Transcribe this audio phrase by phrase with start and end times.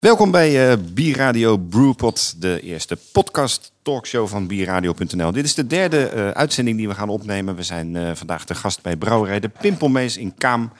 [0.00, 5.32] Welkom bij uh, Bierradio Brewpot, de eerste podcast talkshow van bierradio.nl.
[5.32, 7.56] Dit is de derde uh, uitzending die we gaan opnemen.
[7.56, 10.72] We zijn uh, vandaag de gast bij brouwerij De Pimpelmees in Kaam.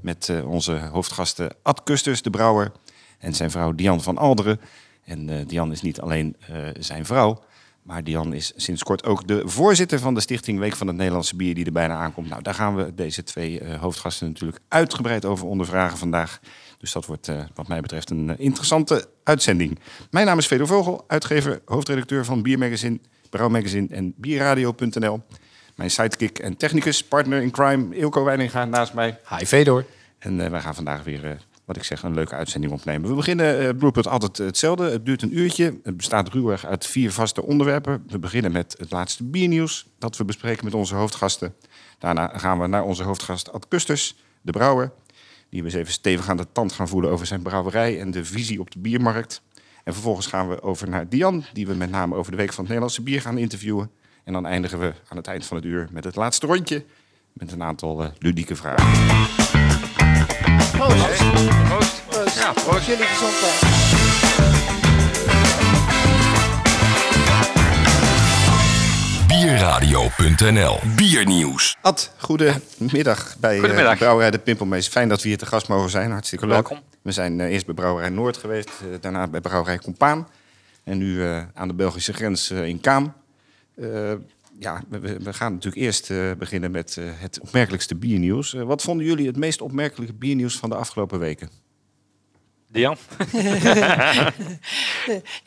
[0.00, 2.72] Met onze hoofdgasten Ad Kusters, de brouwer,
[3.18, 4.60] en zijn vrouw Dian van Alderen.
[5.04, 6.36] En Dian is niet alleen
[6.78, 7.42] zijn vrouw,
[7.82, 11.36] maar Dian is sinds kort ook de voorzitter van de stichting Week van het Nederlandse
[11.36, 12.28] Bier die er bijna aankomt.
[12.28, 16.40] Nou, daar gaan we deze twee hoofdgasten natuurlijk uitgebreid over ondervragen vandaag.
[16.78, 19.78] Dus dat wordt uh, wat mij betreft een uh, interessante uitzending.
[20.10, 22.98] Mijn naam is Fedor Vogel, uitgever, hoofdredacteur van Biermagazine,
[23.30, 25.22] Brouwmagazine en Bierradio.nl.
[25.74, 29.18] Mijn sidekick en technicus, partner in crime, Ilko Weininga naast mij.
[29.38, 29.84] Hi Fedor.
[30.18, 33.08] En uh, wij gaan vandaag weer, wat ik zeg, een leuke uitzending opnemen.
[33.08, 34.90] We beginnen uh, Blueput altijd hetzelfde.
[34.90, 35.78] Het duurt een uurtje.
[35.82, 38.04] Het bestaat ruwweg uit vier vaste onderwerpen.
[38.08, 41.54] We beginnen met het laatste biernieuws dat we bespreken met onze hoofdgasten.
[41.98, 44.92] Daarna gaan we naar onze hoofdgast Ad Kusters, de brouwer
[45.50, 48.24] die we eens even stevig aan de tand gaan voelen over zijn brouwerij en de
[48.24, 49.42] visie op de biermarkt.
[49.84, 52.58] En vervolgens gaan we over naar Dian, die we met name over de Week van
[52.58, 53.90] het Nederlandse Bier gaan interviewen.
[54.24, 56.84] En dan eindigen we aan het eind van het uur met het laatste rondje,
[57.32, 58.86] met een aantal uh, ludieke vragen.
[60.72, 61.32] Proost.
[61.68, 62.02] Proost.
[62.08, 62.38] Proost.
[62.38, 62.86] Ja, proost.
[62.86, 64.27] Jullie gezondheid.
[69.38, 71.76] Bierradio.nl Biernieuws.
[71.80, 73.92] Ad, goedemiddag bij eh, goedemiddag.
[73.92, 74.88] Uh, Brouwerij De Pimpelmees.
[74.88, 76.10] Fijn dat we hier te gast mogen zijn.
[76.10, 76.68] Hartstikke leuk.
[76.68, 76.78] Welkom.
[77.02, 80.28] We zijn uh, eerst bij Brouwerij Noord geweest, uh, daarna bij Brouwerij Compaan.
[80.84, 81.22] En nu
[81.54, 83.12] aan de Belgische grens in Kaam.
[84.58, 88.52] ja, we, we, gaan natuurlijk eerst beginnen met het opmerkelijkste biernieuws.
[88.52, 91.48] wat vonden jullie het meest opmerkelijke biernieuws van de afgelopen weken?
[92.70, 92.96] Dian?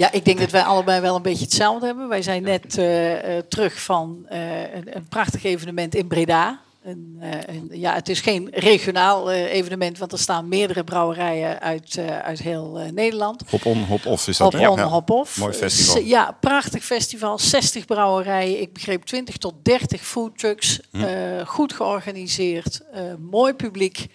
[0.02, 2.08] ja, ik denk dat wij allebei wel een beetje hetzelfde hebben.
[2.08, 6.60] Wij zijn net uh, uh, terug van uh, een, een, prachtig evenement in Breda.
[6.84, 12.42] En, en, ja, het is geen regionaal evenement, want er staan meerdere brouwerijen uit, uit
[12.42, 13.44] heel Nederland.
[13.50, 14.88] Hop on, hop off is dat, Hop on, ja.
[14.88, 15.38] hop off.
[15.38, 16.02] Mooi festival.
[16.02, 17.40] ja, prachtig festival.
[17.40, 18.62] 60 brouwerijen.
[18.62, 20.80] Ik begreep 20 tot 30 foodtrucks.
[20.92, 21.46] Hm.
[21.46, 22.82] goed georganiseerd.
[23.20, 24.08] mooi publiek.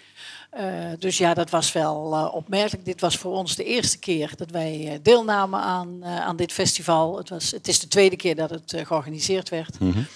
[0.61, 0.65] Uh,
[0.99, 2.85] dus ja, dat was wel uh, opmerkelijk.
[2.85, 7.17] Dit was voor ons de eerste keer dat wij uh, deelnamen aan, aan dit festival.
[7.17, 9.81] Het, was, het is de tweede keer dat het georganiseerd werd.
[9.81, 10.07] Mm -hmm.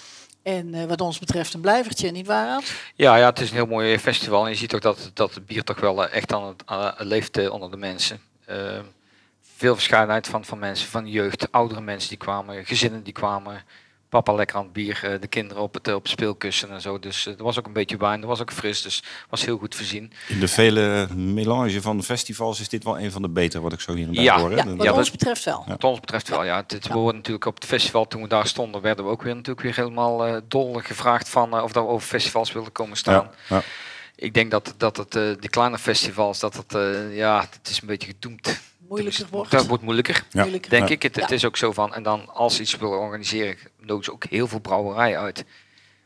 [0.43, 2.55] En wat ons betreft een blijvertje, niet waar?
[2.55, 2.73] Ad?
[2.95, 4.43] Ja, ja, het is een heel mooi festival.
[4.43, 7.07] En je ziet ook dat, dat het bier toch wel echt aan het, aan het
[7.07, 8.19] leeft onder de mensen.
[9.55, 13.63] veel verscheidenheid van, van mensen, van jeugd, oudere mensen die kwamen, gezinnen die kwamen
[14.11, 16.99] papa lekker aan het bier, de kinderen op het, op het speelkussen en zo.
[16.99, 19.75] Dus er was ook een beetje wijn, er was ook fris, dus was heel goed
[19.75, 20.11] voorzien.
[20.27, 23.73] In de vele melange van de festivals is dit wel een van de betere, wat
[23.73, 24.39] ik zo hier en daar ja.
[24.39, 24.49] hoor.
[24.49, 25.63] Ja, wat ja, ons dat, betreft wel.
[25.67, 26.63] Wat ons betreft wel, ja.
[26.67, 29.35] Dit, we hoorden natuurlijk op het festival, toen we daar stonden, werden we ook weer
[29.35, 32.97] natuurlijk weer helemaal uh, dol gevraagd van uh, of dat we over festivals wilden komen
[32.97, 33.29] staan.
[33.47, 33.61] Ja, ja.
[34.15, 36.77] Ik denk dat, dat het, uh, die kleine festivals, dat het,
[37.11, 38.59] ja, het is een beetje gedoemd
[38.91, 39.51] moeilijker wordt.
[39.51, 40.41] Dat wordt moeilijker, ja.
[40.41, 40.69] moeilijker.
[40.69, 40.93] denk Ja.
[40.93, 41.03] ik.
[41.03, 41.35] Het, het Ja.
[41.35, 44.59] is ook zo van, en dan als iets willen organiseren, nodigen ze ook heel veel
[44.59, 45.45] brouwerijen uit.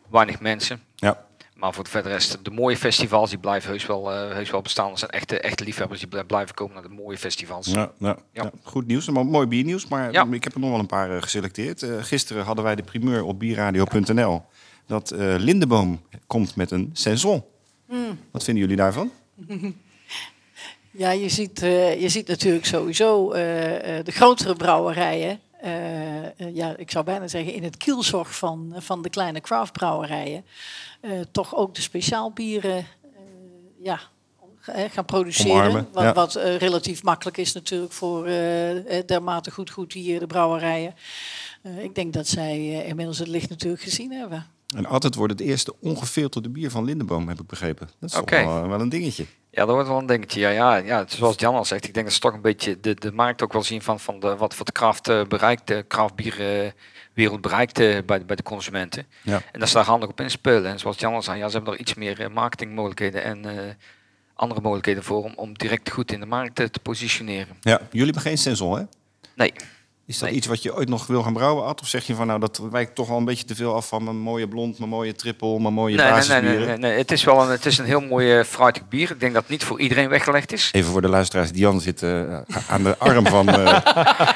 [0.10, 0.82] Weinig mensen.
[0.96, 1.24] Ja.
[1.56, 4.62] Maar voor de verder rest, de mooie festivals, die blijven heus wel, eh, heus wel
[4.62, 4.92] bestaan.
[4.92, 7.66] Er zijn echte, echte liefhebbers die blij- blijven komen naar de mooie festivals.
[7.68, 8.18] Ja, ja, Ja.
[8.44, 8.52] ja.
[8.64, 9.88] Goed nieuws, maar mooi biernieuws.
[9.88, 10.28] Maar Ja.
[10.32, 11.84] ik heb er nog wel een paar eh, geselecteerd.
[11.84, 14.44] Eh, gisteren hadden wij de primeur op bierradio.nl
[14.88, 17.44] dat eh, Lindeboom komt met een saison.
[18.32, 19.12] Wat vinden jullie daarvan?
[20.98, 25.40] Ja, je ziet, eh, je ziet natuurlijk sowieso eh, eh, de grotere brouwerijen.
[26.54, 30.46] ja, ik zou bijna zeggen in het kielzorg van, van de kleine craftbrouwerijen.
[31.32, 32.86] toch ook de speciaalbieren
[33.80, 34.00] ja,
[34.92, 35.52] gaan produceren.
[35.52, 36.14] Omarmen, wat ja.
[36.14, 38.26] wat relatief makkelijk is natuurlijk voor
[39.06, 40.96] dermate goed goed hier de brouwerijen.
[41.78, 44.55] Ik denk dat zij inmiddels het licht natuurlijk gezien hebben.
[44.76, 47.90] En altijd wordt het eerste ongefilterde bier van Lindeboom, heb ik begrepen.
[48.00, 48.36] Dat is Oké.
[48.44, 49.26] toch wel, wel een dingetje.
[49.52, 50.40] Ja, dat wordt wel een dingetje.
[50.40, 52.94] Ja, ja, ja, zoals Jan al zegt, ik denk dat ze toch een beetje de,
[52.94, 55.86] de markt ook wel zien van, van de, wat voor de craft eh, bereikt, de
[55.88, 59.06] craftbierwereld bereikt eh, bij, de- bij de consumenten.
[59.24, 59.42] Ja.
[59.52, 60.66] En dat ze daar handig op inspelen.
[60.72, 63.74] En zoals Jan al zei, ja, ze hebben er iets meer eh, marketingmogelijkheden en eh,
[64.34, 67.56] andere mogelijkheden voor om, om direct goed in de markt eh, te positioneren.
[67.62, 67.80] Ja.
[67.90, 68.84] Jullie hebben geen saison, hè?
[69.36, 69.54] Nee,
[70.08, 70.38] Is dat Nee.
[70.38, 71.82] iets wat je ooit nog wil gaan brouwen, Ad?
[71.82, 74.04] Of zeg je van nou, dat wijkt toch wel een beetje te veel af van
[74.04, 76.58] mijn mooie blond, mijn mooie triple, mijn mooie nee, nee, nee, basisbieren?
[76.68, 76.98] nee, nee, nee.
[76.98, 79.12] Het is wel een, het is een heel mooi uh, fruitig bier.
[79.12, 80.70] Ik denk dat het niet voor iedereen weggelegd is.
[80.72, 82.38] Even voor de luisteraars, Dian zit eh,
[82.68, 83.82] aan de arm van, eh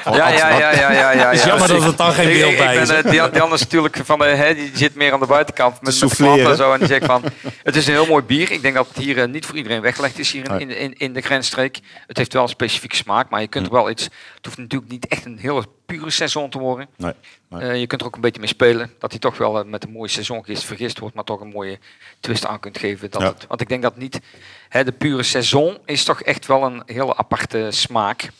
[0.02, 1.26] van Ja, ja, ja, ja, ja, ja.
[1.26, 1.46] Het is ja.
[1.48, 2.88] jammer dat het dan geen Ik- beeld bij ik is.
[2.88, 6.00] ben, die, die anders natuurlijk van de, hè, die zit meer aan de buitenkant met,
[6.00, 6.72] met de en zo.
[6.72, 7.22] En die zegt van,
[7.62, 8.50] het is een heel mooi bier.
[8.50, 11.12] Ik denk dat het hier niet voor iedereen weggelegd is hier in, in, in, in
[11.12, 11.80] de grensstreek.
[12.06, 14.04] Het heeft wel een specifieke smaak, maar je kunt er wel iets...
[14.04, 15.38] Het hoeft natuurlijk niet echt een
[15.86, 16.88] pure seizoen te worden.
[16.96, 17.12] Nee,
[17.48, 17.60] nee.
[17.60, 18.92] Eh, je kunt er ook een beetje mee spelen.
[18.98, 21.78] Dat hij toch wel eh, met een mooie seizoengist vergist wordt, maar toch een mooie
[22.20, 23.10] twist aan kunt geven.
[23.10, 23.28] Dat Ja.
[23.28, 24.20] het, want ik denk dat niet...
[24.68, 28.30] Hè, de pure seizoen is toch echt wel een hele aparte smaak.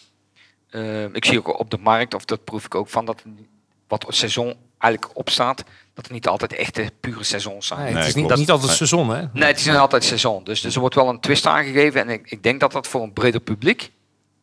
[0.71, 3.23] Eh, ik zie ook op de markt, of dat proef ik ook van, dat
[3.89, 5.65] wat het seizoen eigenlijk opstaat,
[5.95, 7.81] dat er niet altijd echte pure seizoens zijn.
[7.81, 8.41] Nee, het is niet, klopt.
[8.41, 9.23] niet altijd seizoen, hè?
[9.33, 10.45] Nee, het is niet altijd seizoen.
[10.45, 12.01] Dus, dus er wordt wel een twist aangegeven.
[12.01, 13.91] En ik, ik denk dat dat voor een breder publiek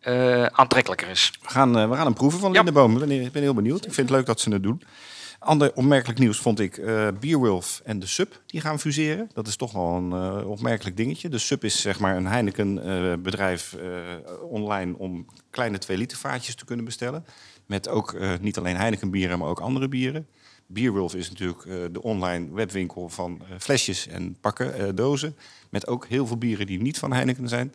[0.07, 1.33] eh, aantrekkelijker is.
[1.41, 2.51] We gaan, eh, we gaan hem proeven van.
[2.51, 2.93] Lindeboom.
[2.93, 3.85] Ik ben, ik ben heel benieuwd.
[3.85, 4.81] Ik vind het leuk dat ze het doen.
[5.39, 8.41] Ander opmerkelijk nieuws vond ik eh Beerwolf en de Sub.
[8.45, 9.29] Die gaan fuseren.
[9.33, 11.29] Dat is toch wel een opmerkelijk dingetje.
[11.29, 12.75] De Sub is zeg maar een Heineken
[13.23, 13.75] bedrijf
[14.49, 17.25] online om kleine 2 liter vaatjes te kunnen bestellen.
[17.65, 20.27] Met ook niet alleen Heineken bieren, maar ook andere bieren.
[20.67, 25.37] Beerwolf is natuurlijk de online webwinkel van flesjes en pakken, eh, dozen.
[25.69, 27.73] Met ook heel veel bieren die niet van Heineken zijn.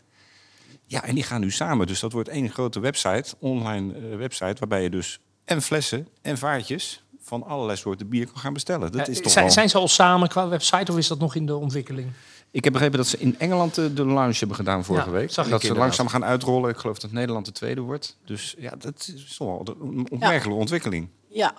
[0.86, 1.86] Ja, en die gaan nu samen.
[1.86, 6.38] Dus dat wordt één grote website, online eh, website, waarbij je dus en flessen en
[6.38, 8.92] vaartjes van allerlei soorten bier kan gaan bestellen.
[8.92, 9.54] Dat is Eh, toch zijn, wel...
[9.54, 12.08] zijn ze al samen qua website of is dat nog in de ontwikkeling?
[12.50, 15.30] Ik heb begrepen dat ze in Engeland de, de launch hebben gedaan vorige Ja, week.
[15.30, 15.96] zag En ik dat ze inderdaad.
[15.98, 16.70] langzaam gaan uitrollen.
[16.70, 18.16] Ik geloof dat Nederland de tweede wordt.
[18.24, 21.08] Dus ja, dat is toch wel een opmerkelijke ontwikkeling.
[21.28, 21.54] Ja,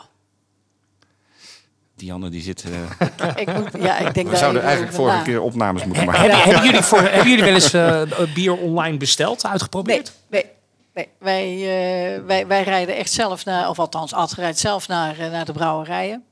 [1.96, 2.64] Dianne die zit...
[2.64, 3.08] eh,
[3.42, 5.24] ik, moet, ja, ik denk we zouden eigenlijk vorige na.
[5.24, 6.22] keer opnames moeten maken.
[6.22, 8.02] Hebben, hebben, jullie voor, hebben jullie wel eens eh,
[8.34, 10.12] bier online besteld, uitgeprobeerd?
[10.28, 10.52] Nee, nee,
[10.94, 11.08] nee.
[11.20, 15.46] Wij, eh, wij, wij rijden echt zelf naar, of althans, Ad rijdt zelf naar, naar
[15.46, 16.24] de brouwerijen.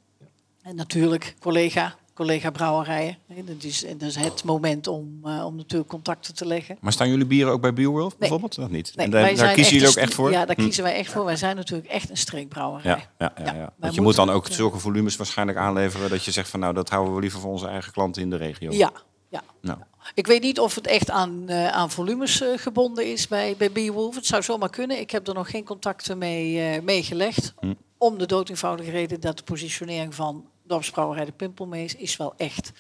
[0.62, 3.18] En natuurlijk collega, collega brouwerijen.
[3.28, 6.78] Hè, Dat is, dat is het moment om, eh, om natuurlijk contacten te leggen.
[6.82, 8.58] Maar staan jullie bieren ook bij Beerwolf bijvoorbeeld?
[8.58, 8.92] Nog niet?
[8.96, 10.32] Nee, en daar, kiezen jullie ook echt voor?
[10.32, 10.62] Ja, daar Hm.
[10.62, 11.26] kiezen wij echt voor.
[11.26, 12.92] Wij zijn natuurlijk echt een streekbrouwerij.
[12.92, 13.74] Ja, ja, ja, ja.
[13.78, 16.74] Want je moeten moet dan ook zulke volumes waarschijnlijk aanleveren dat je zegt van nou
[16.74, 18.72] dat houden we liever voor onze eigen klanten in de regio.
[18.72, 18.92] Ja,
[19.30, 19.44] ja.
[19.62, 19.78] Nou,
[20.14, 23.72] Ik weet niet of het echt aan, eh, aan volumes eh, gebonden is bij, bij
[23.72, 24.16] Beerwolf.
[24.16, 25.00] Het zou zomaar kunnen.
[25.00, 27.54] Ik heb er nog geen contacten mee, mee gelegd.
[27.60, 27.74] Hm.
[27.98, 32.72] Om de dood eenvoudige reden dat de positionering van dorpsbrouwerij de Pimpelmees is wel echt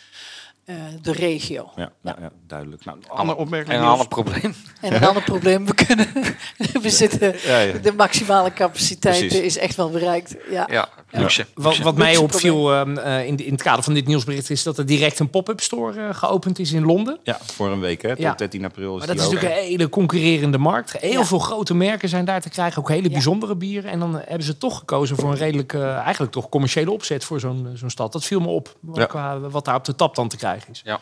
[0.65, 1.71] eh, de regio.
[1.75, 2.15] ja, ja.
[2.19, 2.85] ja, duidelijk.
[2.85, 4.55] Nou, een ander En een ander probleem.
[4.81, 6.07] En een ander probleem, we kunnen,
[6.81, 7.77] we zitten, Ja, ja.
[7.77, 9.39] de maximale capaciteit Precies.
[9.39, 10.35] is echt wel bereikt.
[10.49, 10.89] Ja.
[11.11, 11.45] Luxe.
[11.53, 14.77] Wat, mij opviel ehm, eh, in, de- in het kader van dit nieuwsbericht is dat
[14.77, 17.19] er direct een pop-up store eh, geopend is in Londen.
[17.23, 18.09] Ja, voor een week hè.
[18.09, 18.33] Tot Ja.
[18.33, 20.91] 13 april is Maar dat is natuurlijk een hele concurrerende markt.
[20.99, 21.25] Heel Ja.
[21.25, 23.09] veel grote merken zijn daar te krijgen, ook hele Ja.
[23.09, 23.91] bijzondere bieren.
[23.91, 27.39] En dan eh, hebben ze toch gekozen voor een redelijk, eigenlijk toch commerciële opzet voor
[27.39, 28.11] zo'n zo'n stad.
[28.11, 28.75] Dat viel me op,
[29.07, 30.81] qua, wat daar op de tap dan te krijgen is.
[30.85, 30.99] Ja.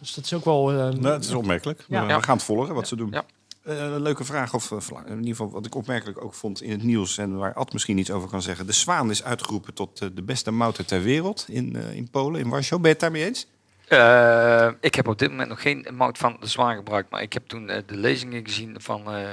[0.00, 0.70] Dus dat is ook wel...
[0.70, 1.84] eh, Nou, het is opmerkelijk.
[1.88, 2.02] Ja.
[2.02, 2.16] We, Ja.
[2.16, 3.08] we gaan het volgen wat ze doen.
[3.10, 3.24] Ja.
[3.66, 6.70] Eh, een leuke vraag, of eh, in ieder geval wat ik opmerkelijk ook vond in
[6.70, 7.18] het nieuws...
[7.18, 8.66] en waar Ad misschien iets over kan zeggen.
[8.66, 12.48] De Zwaan is uitgeroepen tot eh, de beste mouter ter wereld in, in Polen, in
[12.48, 12.80] Warschau.
[12.80, 13.46] Ben je het daarmee eens?
[13.88, 17.32] Eh, ik heb op dit moment nog geen mout van de zwaan gebruikt, maar ik
[17.32, 19.30] heb toen de lezingen gezien van eh,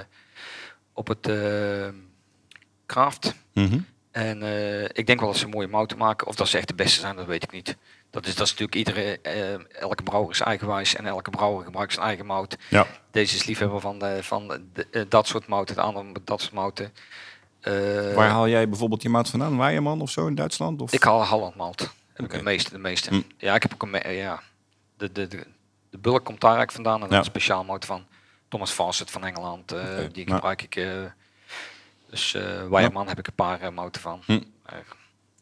[0.94, 1.88] op het eh
[2.85, 3.35] Craft.
[4.12, 6.27] En eh, ik denk wel dat ze mooie mouten maken.
[6.27, 7.77] Of dat ze echt de beste zijn, dat weet ik niet.
[8.13, 11.94] Dat is, dat is natuurlijk iedere, eh, elke brouwer is eigenwijs en elke brouwer gebruikt
[11.94, 12.57] zijn eigen mout.
[12.69, 12.88] Ja.
[13.12, 16.42] Deze is liefhebber van, de, van de, eh, dat soort mouten, de andere met dat
[16.42, 16.94] soort mouten.
[17.60, 19.57] Eh, Waar haal jij bijvoorbeeld je mout vandaan?
[19.57, 20.81] Weijerman of zo in Duitsland?
[20.81, 20.94] Of?
[20.94, 21.94] ik haal Holland malt.
[22.13, 23.10] Heb ik de meeste, de meeste.
[23.10, 23.21] Hm.
[23.38, 24.42] Ja, ik heb ook een, ja,
[24.98, 25.48] de, de, de,
[25.89, 27.01] de bulk komt daar eigenlijk vandaan.
[27.01, 27.18] En dan Ja.
[27.18, 28.06] een speciaal mout van
[28.48, 29.68] Thomas Fawcett van Engeland.
[30.12, 30.36] Die nou.
[30.36, 30.88] gebruik ik.
[32.09, 32.31] dus
[32.69, 34.21] Weijerman heb ik een paar mouten van.
[34.25, 34.42] Hm.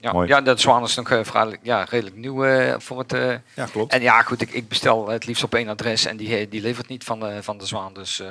[0.02, 0.28] Ja, Mooi.
[0.28, 3.14] ja, dat Zwaan is nog eh, vrij, ja, redelijk nieuw eh, voor het.
[3.14, 3.94] eh, Ja, klopt.
[3.94, 6.88] en ja, goed, ik, ik bestel het liefst op één adres en die, die levert
[6.88, 7.94] niet van de, van de Zwaan.
[7.94, 8.28] Dus eh,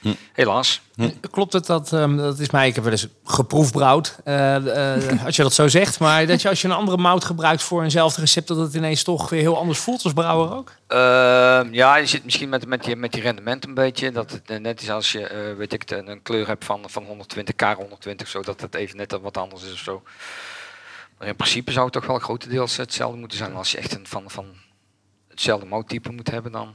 [0.00, 0.12] Hm.
[0.32, 0.80] helaas.
[1.30, 5.36] Klopt het dat, ehm, dat is mij, ik heb wel eens geproefbrouwd, eh, eh, als
[5.36, 5.98] je dat zo zegt.
[6.00, 9.02] Maar dat je als je een andere mout gebruikt voor eenzelfde recept, dat het ineens
[9.02, 10.72] toch weer heel anders voelt als brouwer ook?
[10.86, 14.12] Ehm, ja, je zit misschien met, met, die, met die rendement een beetje.
[14.12, 16.82] Dat het net is als je, eh, weet ik, het, een, een kleur hebt van,
[16.86, 20.02] van 120, K 120, zodat het even net wat anders is of zo.
[21.20, 23.54] Maar in principe zou het toch wel grotendeels hetzelfde moeten zijn.
[23.54, 24.46] Als je echt een van, van
[25.28, 26.74] hetzelfde mouttype moet hebben, dan.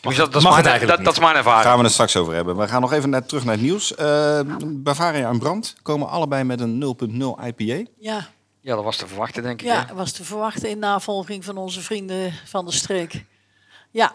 [0.00, 1.66] Dus dat, dat, is mag het mijn, eigenlijk dat, dat is mijn Daar ervaring.
[1.68, 2.56] gaan we het straks over hebben.
[2.56, 3.94] We gaan nog even naar, terug naar het nieuws.
[3.94, 6.96] Eh, Bavaria en Brand komen allebei met een
[7.40, 7.90] 0.0 IPA.
[7.98, 8.28] Ja,
[8.60, 9.66] Ja, dat was te verwachten, denk ik.
[9.66, 9.94] ja, hè?
[9.94, 13.24] was te verwachten in navolging van onze vrienden van de streek.
[13.90, 14.12] Ja,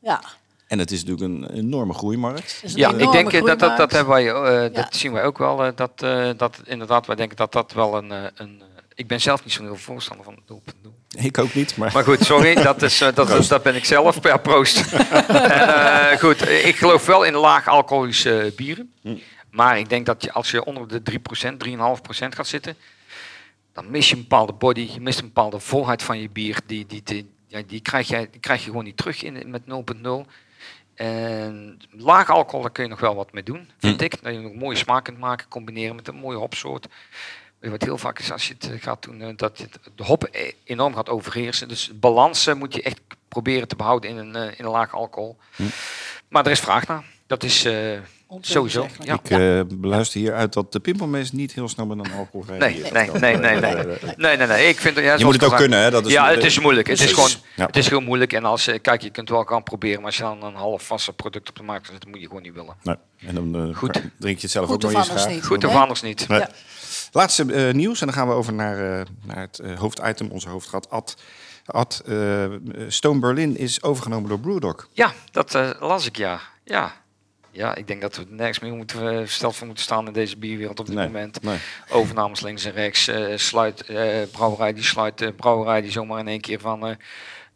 [0.00, 0.20] ja.
[0.66, 2.54] En het is natuurlijk een enorme groeimarkt.
[2.54, 4.68] Het is een Ja, ik denk eh, dat, dat, dat, hebben wij, eh, Ja.
[4.68, 5.64] dat zien wij ook wel.
[5.64, 8.12] eh, dat, eh, dat inderdaad, wij denken dat dat wel een.
[8.12, 8.62] eh, een
[8.94, 10.94] ik ben zelf niet zo'n heel voorstander van 0.0.
[11.16, 11.92] Ik ook niet, maar...
[11.92, 14.22] Maar goed, sorry, dat, is, dat, dat ben ik zelf.
[14.22, 14.92] Ja, proost.
[14.92, 18.92] en, eh, goed, ik geloof wel in laag alcoholische bieren.
[19.02, 19.16] Hm.
[19.50, 22.76] Maar ik denk dat je, als je onder de 3%, 3,5% gaat zitten,
[23.72, 26.58] dan mis je een bepaalde body, je mist een bepaalde volheid van je bier.
[26.66, 29.62] Die, die, die, ja, die, krijg, je, die krijg je gewoon niet terug in, met
[29.62, 30.30] 0,0.
[30.96, 34.04] En laag alcohol, daar kun je nog wel wat mee doen, vind Hm.
[34.04, 34.22] ik.
[34.22, 36.86] Dat je nog mooie smaak kunt maken, combineren met een mooie hopsoort.
[37.60, 40.28] Wat heel vaak is als je het eh, gaat doen, eh, dat je de hop
[40.30, 41.68] e- enorm gaat overheersen.
[41.68, 44.94] Dus balans eh, moet je echt proberen te behouden in een, eh, in een laag
[44.94, 45.36] alcohol.
[45.56, 45.62] Hm.
[46.28, 47.04] Maar er is vraag naar.
[47.26, 47.68] Dat is,
[48.40, 49.14] Sowieso, ja.
[49.14, 52.92] Ik eh, beluister hieruit dat de pimpelmees niet heel snel met een alcohol Nee, reageert.
[53.20, 53.96] nee, nee, nee, nee.
[54.16, 54.68] Nee, nee, nee.
[54.68, 55.90] Ik vind, ja, Je moet het ook kunnen, hè?
[55.90, 56.86] Dat is ja, het is moeilijk.
[56.88, 57.66] Het is gewoon, Ja.
[57.66, 58.32] het is heel moeilijk.
[58.32, 60.82] En als, eh, kijk, je kunt wel gaan proberen, maar als je dan een half
[60.82, 62.74] vaste product op de markt zet, dat moet je gewoon niet willen.
[62.82, 62.96] Nee.
[63.26, 63.92] En dan eh, Goed.
[64.18, 65.34] drink je het zelf Goed ook nog of eens anders graag.
[65.34, 65.44] niet.
[65.46, 65.80] Goed of Ja.
[65.80, 66.28] anders niet.
[66.28, 66.38] Nee.
[66.38, 66.48] Ja.
[67.12, 70.48] Laatste eh, nieuws en dan gaan we over naar, eh, naar het eh, hoofditem, onze
[70.48, 71.16] hoofdgat Ad.
[71.66, 72.44] Ad eh,
[72.88, 74.88] Stone Berlin is overgenomen door Brewdog.
[74.92, 76.40] Ja, dat eh, las ik, ja.
[76.64, 76.92] ja.
[77.56, 80.36] Ja, ik denk dat we nergens meer moeten, eh, versteld voor moeten staan in deze
[80.36, 81.06] bierwereld op dit Nee.
[81.06, 81.42] moment.
[81.42, 81.56] Nee.
[81.90, 83.08] Overnames links en rechts.
[83.08, 86.94] eh, sluit, eh, brouwerij die sluit, eh, brouwerij die zomaar in één keer van eh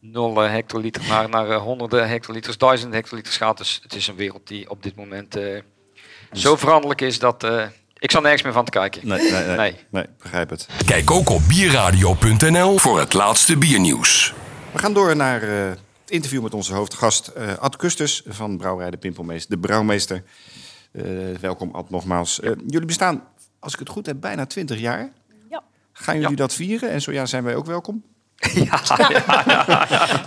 [0.00, 3.58] 0 hectoliter naar, naar honderden hectoliters, duizenden hectoliters gaat.
[3.58, 5.60] Dus het is een wereld die op dit moment eh,
[6.32, 7.64] zo veranderlijk is dat eh,
[7.98, 9.08] ik zal nergens meer van te kijken.
[9.08, 9.74] Nee, nee, nee, Nee.
[9.90, 10.68] nee, begrijp het.
[10.86, 14.34] Kijk ook op bierradio.nl voor het laatste biernieuws.
[14.72, 15.70] We gaan door naar eh,
[16.10, 20.22] het interview met onze hoofdgast eh, Ad Kustus van Brouwerij de Pimpelmeester, de brouwmeester.
[20.92, 21.04] Eh,
[21.40, 22.40] welkom Ad nogmaals.
[22.40, 23.24] Eh, jullie bestaan,
[23.58, 25.12] als ik het goed heb, bijna 20 jaar.
[25.50, 25.62] Ja.
[25.92, 26.36] Gaan jullie Ja.
[26.36, 26.90] dat vieren?
[26.90, 28.02] En zo ja, zijn wij ook welkom.
[28.54, 28.80] ja,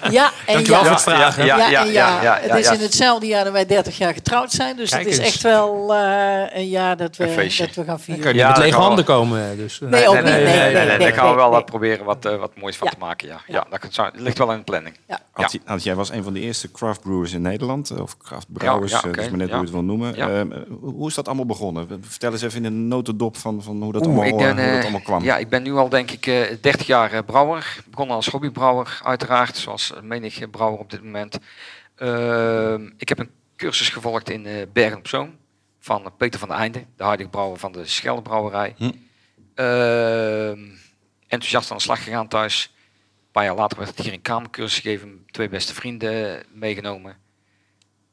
[0.10, 0.86] Ja, en Dankjewel ja.
[0.86, 1.46] voor het vragen.
[1.46, 2.74] Ja, Ja, ja, en ja, ja, ja, ja, het is ja.
[2.74, 4.76] in hetzelfde jaar dat wij 30 jaar getrouwd zijn.
[4.76, 5.28] Dus Kijk het is eens.
[5.28, 8.24] echt wel eh, een jaar dat we, dat we gaan Dan vieren.
[8.24, 9.58] kan je met lege handen komen.
[9.58, 9.90] Dus, eh.
[9.90, 10.32] Nee, ook nee, niet.
[10.34, 11.54] nee, Nee, nee, nee, nee, nee, daar gaan we wel nee.
[11.54, 12.94] wat proberen wat, eh, wat moois van Ja.
[12.94, 13.28] te maken.
[13.28, 13.66] Ja, ja.
[13.70, 14.96] Dat kan- het ligt wel in de planning.
[15.08, 15.20] Ja.
[15.78, 17.90] Jij was een van de eerste craft brewers in Nederland.
[17.90, 19.56] eh, Of craft brouwers, Ja, ja, eh, oké, dat is maar net ja.
[19.58, 20.16] hoe je het wil noemen.
[20.16, 20.30] Ja.
[20.30, 20.42] Eh,
[20.82, 21.88] hoe is dat allemaal begonnen?
[22.08, 24.66] Vertel eens even in een notendop van, van hoe dat, allemaal, ik ben, eh, hoe
[24.66, 25.24] dat eh, allemaal kwam.
[25.24, 27.84] Ja, ik ben nu al denk ik eh 30 jaar eh, brouwer.
[28.04, 31.40] Begonnen als hobbybrouwer uiteraard, zoals menig brouwer op dit moment.
[31.96, 35.38] Ehm, ik heb een cursus gevolgd in eh, Bergen op Zoom
[35.80, 38.76] van Peter van der Einde, de huidige brouwer van de Scheldebrouwerij.
[38.78, 38.92] Hm.
[39.56, 40.60] Ehm,
[41.28, 42.74] enthousiast aan de slag gegaan thuis.
[42.76, 47.18] Een paar jaar later werd het hier een kamercursus gegeven, twee beste vrienden meegenomen.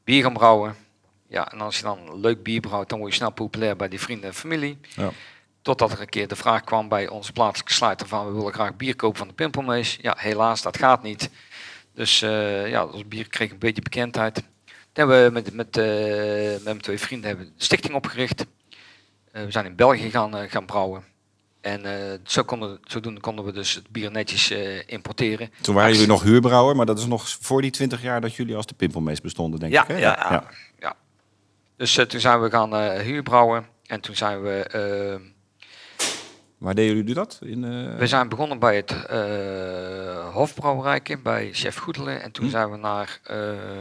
[0.03, 0.75] Bier gaan brouwen.
[1.27, 3.99] Ja, en als je dan leuk bier brouwt, dan word je snel populair bij die
[3.99, 4.77] vrienden en familie.
[4.95, 5.11] Ja.
[5.61, 8.75] Totdat er een keer de vraag kwam bij onze plaatselijke sluiter van we willen graag
[8.75, 9.97] bier kopen van de Pimpelmees.
[10.01, 11.29] Ja, helaas, dat gaat niet.
[11.93, 14.33] Dus eh, ja, ons bier kreeg een beetje bekendheid.
[14.33, 14.43] Toen
[14.93, 18.45] hebben we met, met, eh, met mijn twee vrienden hebben de stichting opgericht.
[19.31, 21.03] Eh, we zijn in België gaan, gaan brouwen.
[21.61, 21.81] En
[22.23, 24.51] zo konden, zodoende konden we dus het bier netjes
[24.85, 25.49] importeren.
[25.61, 28.55] Toen waren jullie nog huurbrouwer, maar dat is nog voor die 20 jaar dat jullie
[28.55, 29.87] als de Pimpelmees bestonden, denk Ja, ik.
[29.87, 29.97] Hè?
[29.97, 30.43] ja, ja.
[30.79, 30.95] ja.
[31.81, 33.65] Dus eh, toen zijn we gaan huurbrouwen.
[33.85, 35.21] En toen zijn we...
[36.61, 37.39] Waar deden jullie dat?
[37.43, 42.21] In, eh, We zijn begonnen bij het eh Hofbrouwerijke, bij chef Goedelen.
[42.21, 42.51] En toen Hm.
[42.51, 43.79] zijn we naar eh,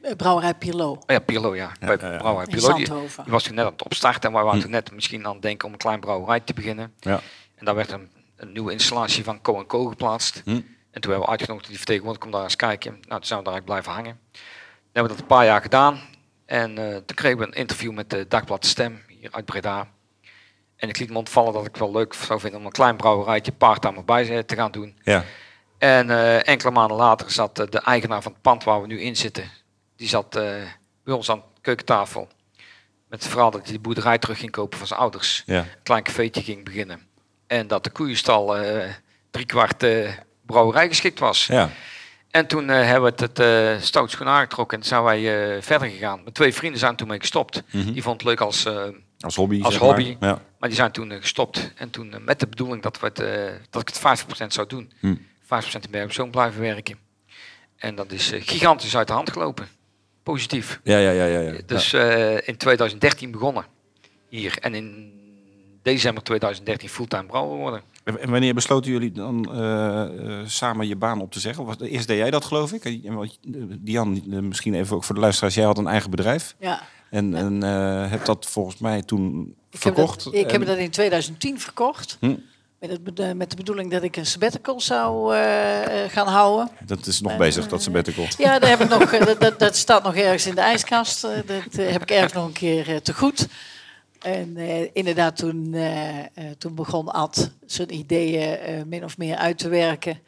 [0.00, 1.72] Eh, Brouwerij Pirlo oh ja, Pirlo, ja.
[1.80, 2.18] Ja, bij ja, ja.
[2.18, 2.74] Brouwerij in Pirlo.
[2.76, 3.22] Die, Zandhoven.
[3.24, 4.22] die was toen net aan het opstarten.
[4.28, 4.64] En wij waren Hm.
[4.64, 6.92] toen net misschien aan het denken om een klein brouwerij te beginnen.
[7.00, 7.20] Ja.
[7.54, 10.40] En daar werd een, een nieuwe installatie van Co Co geplaatst.
[10.44, 10.50] Hm.
[10.50, 10.62] En
[11.00, 12.90] toen hebben we uitgenodigd die vertegenwoordiger om daar eens kijken.
[12.92, 14.18] Nou, toen zijn we daar eigenlijk blijven hangen.
[14.32, 14.40] Dan
[14.92, 16.00] hebben we dat een paar jaar gedaan.
[16.46, 19.88] En eh, toen kregen we een interview met de Dagblad Stem hier uit Breda.
[20.76, 23.52] En ik liet me ontvallen dat ik wel leuk zou vinden om een klein brouwerijtje
[23.52, 24.98] part-time erbij eh, te gaan doen.
[25.02, 25.24] ja.
[25.78, 29.00] En eh, enkele maanden later zat eh, de eigenaar van het pand waar we nu
[29.00, 29.50] in zitten,
[29.96, 30.42] die zat eh,
[31.04, 32.28] bij ons aan de keukentafel.
[33.08, 35.42] Met het verhaal dat hij de boerderij terug ging kopen van zijn ouders.
[35.46, 35.58] ja.
[35.58, 37.06] Een klein cafeetje ging beginnen.
[37.46, 38.56] En dat de koeienstal
[39.30, 40.10] driekwart eh
[40.46, 41.46] brouwerij geschikt was.
[41.46, 41.70] ja.
[42.30, 45.22] En toen hebben we het, het eh stout schoen aangetrokken en zijn wij
[45.62, 46.20] verder gegaan.
[46.22, 47.62] Mijn twee vrienden zijn toen mee gestopt.
[47.70, 47.92] Mhm.
[47.92, 48.68] Die vonden het leuk als,
[49.24, 49.62] Als hobby.
[49.62, 49.94] Als zeg maar.
[49.94, 50.16] hobby.
[50.20, 50.42] Ja.
[50.58, 51.72] maar die zijn toen eh, gestopt.
[51.76, 54.66] En toen eh, met de bedoeling dat, we het, eh, dat ik het 50% zou
[54.68, 54.92] doen.
[55.00, 55.14] Hm.
[55.14, 55.16] 5%
[55.84, 56.96] in Bergen Zoom blijven werken.
[57.76, 59.68] En dat is eh, gigantisch uit de hand gelopen.
[60.22, 60.80] Positief.
[60.84, 61.40] Ja, ja, ja, ja.
[61.40, 61.52] ja.
[61.66, 63.64] Dus eh, in 2013 begonnen
[64.28, 64.58] hier.
[64.60, 65.12] En in
[65.82, 67.82] december 2013 fulltime brouwer worden.
[68.04, 69.48] En wanneer besloten jullie dan
[70.46, 71.64] samen je baan op te zeggen?
[71.64, 72.84] Was- Eerst deed jij dat, geloof ik.
[72.84, 73.38] En wat-
[73.78, 75.54] Dian, misschien even ook voor de luisteraars.
[75.54, 76.54] Jij had een eigen bedrijf.
[76.58, 76.82] Ja.
[77.14, 80.24] En, en eh, hebt dat volgens mij toen Ik heb, verkocht.
[80.24, 82.16] dat, ik heb En- dat in 2010 verkocht.
[82.20, 82.34] Hm.
[83.36, 86.70] Met, de bedoeling dat ik een sabbatical zou eh, eh, gaan houden.
[86.86, 88.26] Dat is nog bezig, dat sabbatical.
[88.38, 91.22] Ja, daar heb ik nog, dat, dat, staat nog ergens in de ijskast.
[91.22, 93.48] Dat heb ik ergens nog een keer te goed.
[94.20, 94.56] En
[94.94, 95.76] inderdaad, toen,
[96.58, 100.18] toen begon Ad zijn ideeën min of meer uit te werken.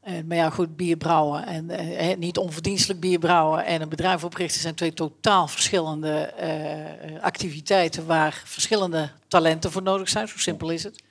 [0.00, 4.24] Eh, maar ja, goed, bier brouwen en eh, niet onverdienstelijk bier brouwen en een bedrijf
[4.24, 10.28] oprichten zijn twee totaal verschillende eh, activiteiten waar verschillende talenten voor nodig zijn.
[10.28, 11.02] Zo simpel is het.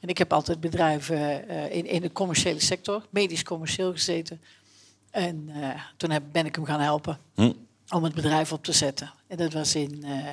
[0.00, 4.40] En ik heb altijd bedrijven eh, in, in de commerciële sector, medisch commercieel gezeten.
[5.10, 5.50] En
[5.96, 7.52] toen heb, ben ik hem gaan helpen Hm.
[7.88, 9.12] Om het bedrijf op te zetten.
[9.28, 10.28] En dat was in eh,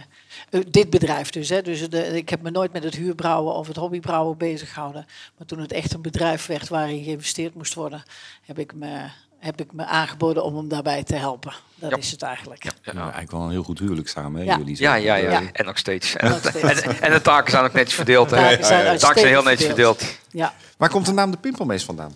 [0.60, 1.50] eh, dit bedrijf dus.
[1.50, 1.62] Hè.
[1.62, 5.06] dus de, ik heb me nooit met het huurbrouwen of het hobbybrouwen bezig gehouden.
[5.38, 8.04] Maar toen het echt een bedrijf werd waarin geïnvesteerd moest worden,
[8.46, 9.06] heb ik me
[9.40, 11.54] heb ik me aangeboden om hem daarbij te helpen.
[11.76, 11.98] Dat Ja.
[11.98, 12.64] is het eigenlijk.
[12.64, 14.58] Ja, Nou, eigenlijk wel een heel goed huwelijk samen, hè, Ja.
[14.58, 14.80] jullie.
[14.80, 15.30] ja, ja, ja.
[15.32, 15.42] Ja.
[15.52, 16.16] En nog steeds.
[16.16, 16.82] En, Nog steeds.
[16.82, 18.30] en, en de taken zijn ook netjes verdeeld.
[18.32, 18.38] hè.
[18.38, 20.04] De taken zijn De taken zijn heel netjes verdeeld.
[20.32, 20.54] Ja.
[20.78, 22.16] Waar komt de naam de Pimpelmees vandaan?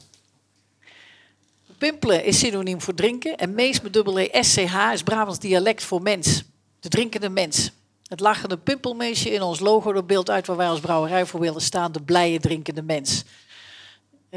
[1.77, 3.37] Pimpelen is synoniem voor drinken.
[3.37, 6.43] En mees met dubbel E SCH is Brabants dialect voor mens.
[6.79, 7.71] De drinkende mens.
[8.07, 11.61] Het lachende pimpelmeesje in ons logo dat beeld uit waar wij als brouwerij voor willen
[11.61, 11.91] staan.
[11.91, 13.23] De blije drinkende mens.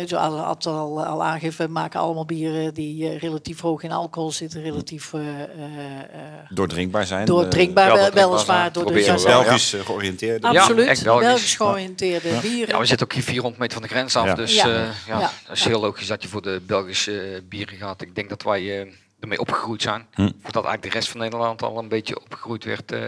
[0.07, 4.33] Zoals al, al, al aangegeven, we maken allemaal bieren die eh, relatief hoog in alcohol
[4.33, 4.63] zitten.
[4.63, 7.27] Relatief eh, eh, eh, Doordrinkbaar zijn.
[7.27, 8.61] doordrinkbaar, wel wel- doordrinkbaar weliswaar.
[8.61, 8.73] zijn.
[8.73, 10.43] Door wel, Belgisch georiënteerd.
[10.43, 11.27] Ja, Absoluut, echt Belgisch.
[11.27, 12.75] Belgisch georiënteerde bieren.
[12.75, 14.25] Ja, we zitten ook hier 400 meter van de grens af.
[14.27, 14.35] Ja.
[14.35, 14.65] Dus Ja.
[14.67, 14.73] eh,
[15.07, 15.31] ja, Ja.
[15.47, 18.03] dat is heel logisch dat je voor de Belgische bieren gaat.
[18.03, 18.87] Ik denk dat wij eh,
[19.21, 20.07] ermee opgegroeid zijn.
[20.13, 20.21] Hm.
[20.21, 23.01] Voordat eigenlijk de rest van Nederland al een beetje opgegroeid werd, eh,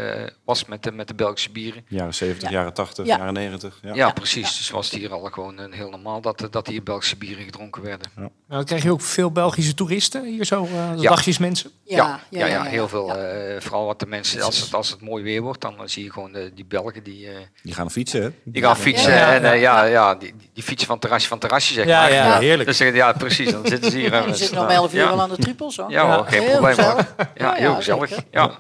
[0.45, 1.85] was met de, met de Belgische bieren.
[1.89, 2.55] Jaren 70, Ja.
[2.55, 3.17] jaren 80, Ja.
[3.17, 3.79] jaren 90.
[3.83, 3.95] Ja.
[3.95, 4.57] Ja, precies.
[4.59, 7.83] Dus was het hier al gewoon een heel normaal dat, dat hier Belgische bieren gedronken
[7.83, 8.11] werden.
[8.17, 11.09] Nou, dan krijg je ook veel Belgische toeristen hier zo, eh Ja.
[11.09, 11.71] dagjesmensen.
[11.85, 13.07] Ja, ja, ja, heel veel.
[13.07, 13.15] ja.
[13.17, 16.05] eh, vooral wat de mensen, als het, als het mooi weer wordt, dan eh, zie
[16.05, 18.29] je gewoon de, die Belgen die, eh, Die gaan fietsen, hè?
[18.45, 19.13] die gaan fietsen.
[19.13, 19.85] Ja, ja, en eh, ja.
[19.85, 22.13] ja, die, die- fietsen van terrasje van terrasje, zeg Ja, maar.
[22.13, 22.69] ja, heerlijk.
[22.69, 23.51] Dus zeggen, ja, precies.
[23.53, 24.13] Dan zitten ze hier.
[24.15, 24.71] en Je met zit z'n nog.
[24.71, 25.09] 11 uur ja.
[25.09, 25.91] wel aan de trippels hoor.
[26.07, 26.85] Ja, hoor, geen Heel probleem hoor.
[26.85, 27.15] gezellig.
[27.17, 28.19] Ja, Ja, heel ja, gezellig.
[28.31, 28.59] Ja.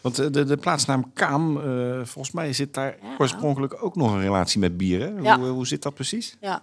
[0.00, 1.64] Want eh, de, de plaatsnaam Kaam, eh,
[2.04, 5.22] volgens mij zit daar oorspronkelijk ook nog een relatie met bieren.
[5.22, 5.38] Ja.
[5.38, 6.36] Hoe, hoe zit dat precies?
[6.40, 6.62] Ja,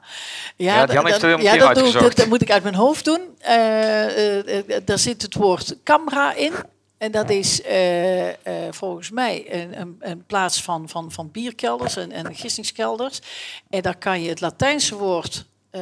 [0.55, 2.03] Ja, ja, Jan dat- heeft er dat- een ja, keer dat, doe ik, uitgezocht.
[2.05, 3.21] dat, dat moet ik uit mijn hoofd doen.
[3.39, 6.53] Eh, eh, eh, daar zit het woord Camra in.
[6.97, 8.33] En dat is eh, eh,
[8.71, 13.21] volgens mij een, een, een plaats van, van, van bierkelders en, en gistingskelders.
[13.69, 15.81] En daar kan je het Latijnse woord eh,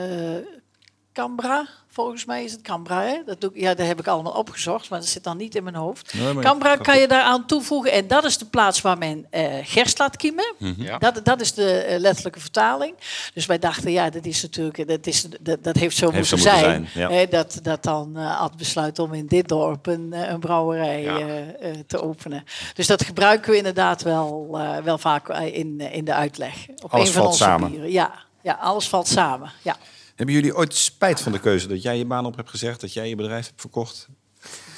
[1.14, 3.02] Cambra, volgens mij is het Cambra.
[3.02, 3.18] Hè?
[3.26, 5.64] Dat, doe, ik- ja, dat heb ik allemaal opgezocht, maar dat zit dan niet in
[5.64, 6.14] mijn hoofd.
[6.14, 7.92] Nee, kan je daaraan toevoegen.
[7.92, 10.54] En dat is de plaats waar men eh, gerst laat kiemen.
[10.78, 10.98] Ja.
[10.98, 12.96] Dat, dat is de eh, letterlijke vertaling.
[13.34, 16.36] Dus wij dachten, ja, dat is natuurlijk, dat, is, dat, dat heeft zo Heeft zo
[16.36, 16.90] moeten moeten zijn.
[16.94, 17.16] zijn, ja.
[17.18, 21.02] hè, dat, dat dan eh Ad besluit om in dit dorp een, eh, een brouwerij
[21.02, 21.20] Ja.
[21.20, 22.44] eh, eh, te openen.
[22.74, 26.56] Dus dat gebruiken we inderdaad wel, eh, wel vaak eh, in, eh, in de uitleg.
[26.84, 27.70] Op Alles een van valt onze samen.
[27.72, 27.92] bieren.
[27.92, 29.52] Ja, ja, alles valt samen.
[29.62, 29.76] Ja.
[30.16, 32.94] Hebben jullie ooit spijt van de keuze dat jij je baan op hebt gezegd, dat
[32.94, 34.08] jij je bedrijf hebt verkocht?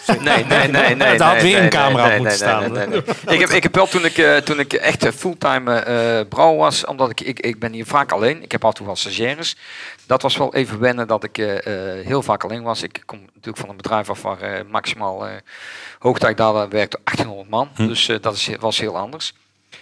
[0.08, 1.08] Nee, nee, nee, nee.
[1.08, 2.72] Het had weer een camera nee, op moeten staan.
[2.72, 3.36] nee, nee, nee.
[3.36, 6.58] Ik, heb, ik heb wel toen ik, eh, toen ik echt eh, fulltime eh brouwer
[6.58, 8.43] was, omdat ik, ik, ik ben hier vaak alleen.
[8.43, 9.56] Ik heb af en toe wel stagiaires.
[10.06, 12.84] Dat was wel even wennen dat ik eh, eh, heel vaak alleen was.
[12.84, 15.36] Ik kom natuurlijk van een bedrijf af waar eh, maximaal eh
[16.00, 17.88] hoogtijd daar werkte 1800 man.
[17.88, 19.34] Dus eh, dat is, was heel anders.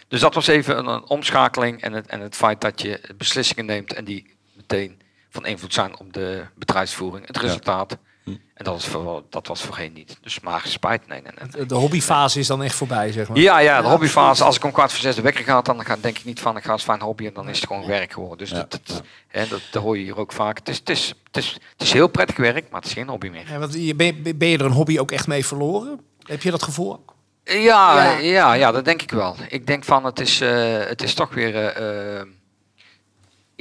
[0.08, 3.66] Dus dat was even een, een omschakeling en het, en het feit dat je beslissingen
[3.66, 5.01] neemt en die meteen
[5.32, 7.98] van invloed zijn op de bedrijfsvoering, het resultaat.
[8.26, 10.18] En dat was, voor, dat was voorheen niet.
[10.22, 11.50] Dus maar spijt, nee, nee, nee.
[11.52, 13.38] De, de hobbyfase is dan echt voorbij, zeg maar.
[13.38, 14.20] Ja, ja, de Ja, hobbyfase.
[14.20, 14.48] absoluut.
[14.48, 16.58] Als ik om kwart voor zes de wekker ga, dan ga, denk ik niet van
[16.58, 18.38] ik ga eens fijn hobby en dan is het gewoon werk geworden.
[18.38, 18.56] Dus Ja.
[18.56, 20.58] dat, dat, hè, dat, dat hoor je hier ook vaak.
[20.58, 23.08] Het is, het, is, het, is, het is heel prettig werk, maar het is geen
[23.10, 23.50] hobby meer.
[23.50, 26.00] Ja, want je, ben, je- ben je er een hobby ook echt mee verloren?
[26.26, 27.06] Heb je dat gevoel?
[27.44, 28.12] Ja.
[28.20, 28.54] ja.
[28.54, 29.36] Ja, dat denk ik wel.
[29.50, 32.28] Ik denk van het is, eh, het is toch weer eh, eh,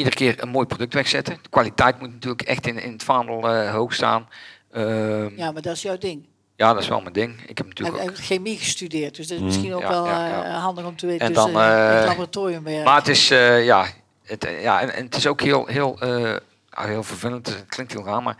[0.01, 1.39] iedere keer een mooi product wegzetten.
[1.43, 4.29] De kwaliteit moet natuurlijk echt in, in het vaandel eh, hoog staan.
[4.73, 5.31] Ehm, ja.
[5.37, 6.27] ja, maar dat is jouw ding.
[6.57, 7.43] dat is wel mijn ding.
[7.47, 10.45] Ik heb natuurlijk ook chemie gestudeerd, dus dat is misschien ook Ja, wel ja, ja.
[10.45, 11.27] eh, handig om te weten.
[11.27, 12.85] En dus, dan, eh, in het laboratorium werken.
[12.85, 13.87] Maar het is, eh, ja,
[14.23, 16.37] het, ja en, en het is ook heel, heel, eh,
[16.71, 17.47] ah, heel vervelend.
[17.47, 18.37] Het klinkt heel raar, maar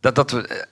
[0.00, 0.66] dat, dat we,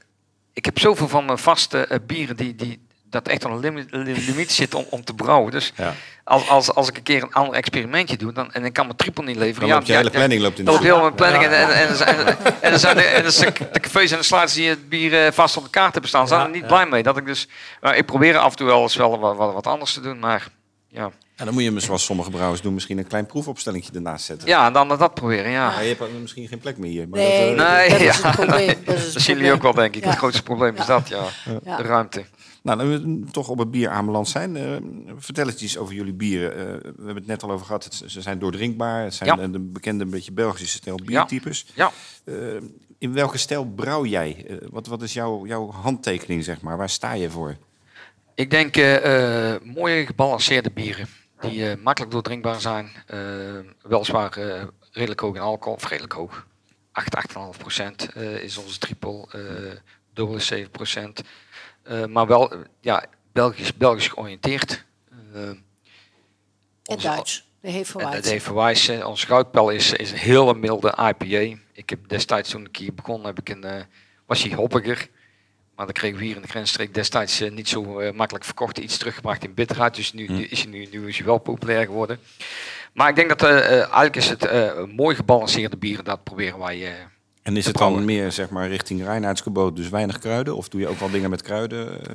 [0.52, 3.86] ik heb zoveel van mijn vaste bieren die, die dat echt aan een limiet,
[4.26, 5.50] limiet zit om, om te brouwen.
[5.50, 5.94] Dus Ja.
[6.24, 8.96] als, als, als ik een keer een ander experimentje doe, dan, en ik kan mijn
[8.96, 9.68] triple niet leveren.
[9.68, 11.44] Dan loopt je hele planning loopt in de Dan loopt heel mijn planning.
[11.44, 14.18] En, en, en, en, en, en dan zijn de, en dan zijn de cafés en
[14.18, 16.66] de sluiters die het bier eh, vast op de kaart hebben staan, zijn er niet
[16.66, 17.02] blij mee.
[17.02, 17.48] Dat ik dus,
[17.80, 20.18] maar ik probeer af en toe wel eens wel wat, wat, wat anders te doen,
[20.18, 20.48] maar
[20.88, 21.10] ja.
[21.36, 24.48] En dan moet je, zoals sommige brouwers doen, misschien een klein proefopstellingje ernaast zetten.
[24.48, 25.66] Ja, dan dat proberen, ja.
[25.70, 27.08] Maar je hebt misschien geen plek meer hier.
[27.08, 28.66] Maar Nee, dat, eh, Nee, dat is ja, het probleem.
[28.66, 28.78] nee.
[28.84, 30.02] Dat, is het Dat zien jullie ook wel, denk ik.
[30.02, 30.08] Ja.
[30.08, 31.22] Het grootste probleem is dat, ja.
[31.64, 31.76] Ja.
[31.76, 32.24] De ruimte.
[32.62, 32.88] Nou, dan
[33.24, 34.56] we toch op het bier aanbeland zijn.
[34.56, 34.76] eh,
[35.16, 36.52] vertel eens iets over jullie bieren.
[36.52, 37.84] Eh, we hebben het net al over gehad.
[37.84, 39.04] Het, ze zijn doordrinkbaar.
[39.04, 39.46] Het zijn Ja.
[39.48, 41.66] de bekende een beetje Belgische stijl biertypes.
[41.74, 41.90] Ja.
[42.24, 42.34] Eh,
[42.98, 44.58] in welke stijl brouw jij?
[44.70, 46.76] Wat, wat is jouw, jouw handtekening, zeg maar?
[46.76, 47.56] Waar sta je voor?
[48.34, 48.76] Ik denk
[49.64, 51.06] mooie gebalanceerde bieren.
[51.40, 52.90] Die makkelijk doordrinkbaar zijn.
[53.82, 54.38] weliswaar
[54.92, 55.74] redelijk hoog in alcohol.
[55.74, 56.46] Of redelijk hoog.
[56.92, 57.14] 8,
[57.54, 59.26] 8,5 procent is onze triple.
[60.12, 61.22] dubbel is 7 procent.
[61.88, 64.84] Eh, maar wel eh, ja, Belgisch, Belgisch georiënteerd.
[65.32, 67.48] Eh, En Duits.
[67.60, 68.14] De heeft En verwijt.
[68.14, 69.06] het heeft verwijzen.
[69.06, 71.58] Onze goudpel is, is een hele milde IPA.
[71.72, 73.86] Ik heb destijds toen ik hier begon, heb ik een,
[74.26, 75.08] was hij hoppiger.
[75.78, 78.78] Maar dan kregen we hier in de grensstreek destijds niet zo eh, makkelijk verkocht.
[78.78, 79.94] Iets teruggebracht in bitterheid.
[79.94, 82.18] Dus nu, nu is hij nu, nu is hij wel populair geworden.
[82.92, 86.04] Maar ik denk dat eigenlijk is het eh, een mooi gebalanceerde bieren.
[86.04, 87.08] Dat proberen wij
[87.48, 90.56] En is het dan meer zeg maar richting Reinhardtsgebod, dus weinig kruiden?
[90.56, 92.06] Of doe je ook wel dingen met kruiden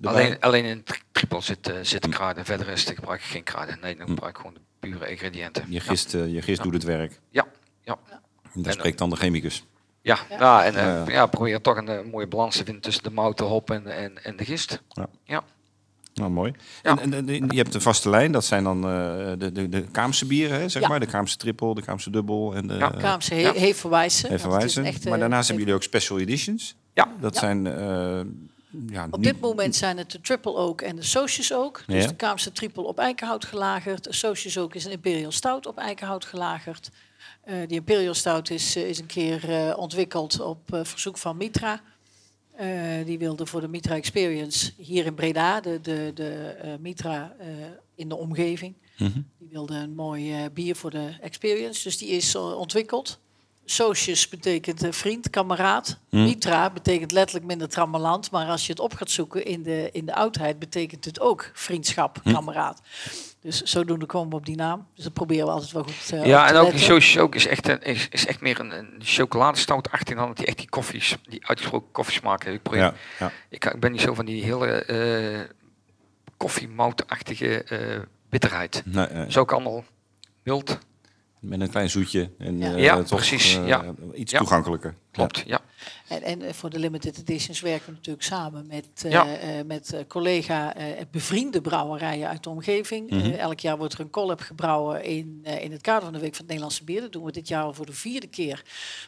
[0.00, 0.08] eh?
[0.08, 2.44] Alleen, alleen in tri- triple zit, eh, zitten kruiden.
[2.44, 3.78] Verder is het gebruik ik geen kruiden.
[3.80, 5.64] Nee, dan gebruik ik gewoon de pure ingrediënten.
[5.68, 7.20] Je gist, eh, je gist doet het werk.
[7.30, 7.46] Ja,
[7.84, 7.98] ja.
[8.10, 9.64] En daar En, spreekt dan de chemicus.
[10.00, 10.64] Ja, ja.
[10.64, 13.44] en eh, Ja, probeer toch een eh, mooie balans te vinden tussen de mout, de
[13.44, 14.82] hop en, en, en de gist.
[15.24, 15.42] Ja.
[16.14, 16.22] Ja.
[16.22, 16.52] Nou, mooi.
[16.82, 16.98] Ja.
[16.98, 18.90] En, en, en je hebt de vaste lijn, dat zijn dan eh,
[19.38, 20.88] de, de, de Kaamse bieren, hè, zeg Ja.
[20.88, 21.00] maar.
[21.00, 22.88] De Kaamse triple, de Kaamse dubbel en de Ja.
[22.90, 23.50] Kaamse he.
[23.58, 24.30] Heverwijzen.
[24.84, 26.76] echt, eh, Maar daarnaast hebben jullie ook special editions.
[26.94, 27.08] Ja.
[27.20, 27.40] Dat Ja.
[27.40, 27.66] zijn...
[27.66, 28.20] eh,
[28.88, 31.82] ja, Op dit moment zijn het de Triple Oak en de Socius Oak.
[31.86, 32.08] Dus Ja.
[32.08, 34.04] de Kaamse triple op eikenhout gelagerd.
[34.04, 36.90] De Socius Oak is een Imperial Stout op eikenhout gelagerd.
[37.44, 41.80] Eh, die Imperial Stout is, is een keer eh, ontwikkeld op eh, verzoek van Mitra.
[42.52, 47.34] Eh, die wilde voor de Mitra Experience hier in Breda, de, de, de eh, Mitra
[47.38, 47.46] eh,
[47.94, 48.74] in de omgeving.
[48.98, 49.20] Mhm.
[49.38, 51.82] Die wilde een mooi bier voor de Experience.
[51.82, 53.18] Dus die is ontwikkeld.
[53.64, 55.98] Socius betekent vriend, kameraad.
[56.10, 56.22] Mhm.
[56.22, 58.30] Mitra betekent letterlijk minder trammeland.
[58.30, 61.50] Maar als je het op gaat zoeken in de, in de oudheid, betekent het ook
[61.54, 62.34] vriendschap, Mhm.
[62.34, 62.80] kameraad.
[63.42, 64.86] Dus zodoende komen we op die naam.
[64.94, 67.68] Dus dat proberen we altijd wel goed eh, Ja, en ook die ook is echt,
[67.68, 71.46] een, is, is echt meer een, een chocoladestout-achtig dan dat die echt die koffies, die
[71.46, 72.56] uitgesproken koffiesmaak heeft.
[72.56, 73.30] Ik, probeer- Ja, ja.
[73.48, 75.40] ik, ik ben niet zo van die hele eh
[76.36, 78.82] koffiemoutachtige eh bitterheid.
[78.84, 79.84] Nee, eh, is ook allemaal
[80.42, 80.78] mild,
[81.42, 82.30] met een klein zoetje.
[82.38, 82.74] En, Ja.
[82.74, 83.94] eh, Ja, toch, precies, eh, ja.
[84.14, 84.38] Iets Ja.
[84.38, 84.94] toegankelijker.
[85.10, 85.42] klopt.
[85.46, 85.60] Ja.
[86.08, 89.92] En, en eh, voor de limited editions werken we natuurlijk samen met, eh, eh, met
[89.92, 93.10] eh, collega eh, bevriende brouwerijen uit de omgeving.
[93.10, 96.18] Eh, elk jaar wordt er een collab gebrouwen in, eh, in het kader van de
[96.18, 97.00] Week van het Nederlandse Bier.
[97.00, 98.62] Dat doen we dit jaar al voor de vierde keer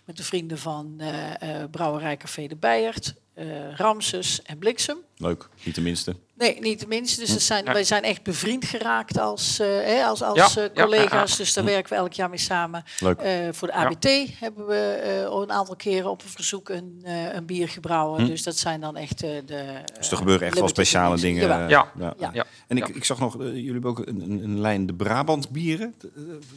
[0.04, 4.96] met de vrienden van eh, eh, Brouwerij Café de Bijert, eh, Ramses en Bliksem.
[5.16, 6.16] Leuk, niet de minste.
[6.36, 7.20] Nee, niet de minste.
[7.20, 7.72] Dus dat zijn, Ja.
[7.72, 11.30] wij zijn echt bevriend geraakt als, eh, hè, als, als Ja, eh, ja, collega's.
[11.30, 12.84] ja, Dus daar werken we elk jaar mee samen.
[13.00, 13.18] Leuk.
[13.20, 13.84] Eh, voor de Ja.
[13.84, 14.08] ABT
[14.40, 18.20] hebben we eh, een aantal keren op een verzoek een, eh, een bier gebrouwen.
[18.20, 18.26] Hm.
[18.26, 19.64] Dus dat zijn dan echt eh, de.
[19.98, 21.42] Dus er gebeuren echt wel speciale dingen.
[21.48, 21.68] Ja.
[21.68, 21.92] ja.
[21.98, 22.30] Ja.
[22.32, 22.44] Ja.
[22.68, 25.94] En ik, ik zag nog, jullie hebben ook een, een, een lijn de Brabant bieren.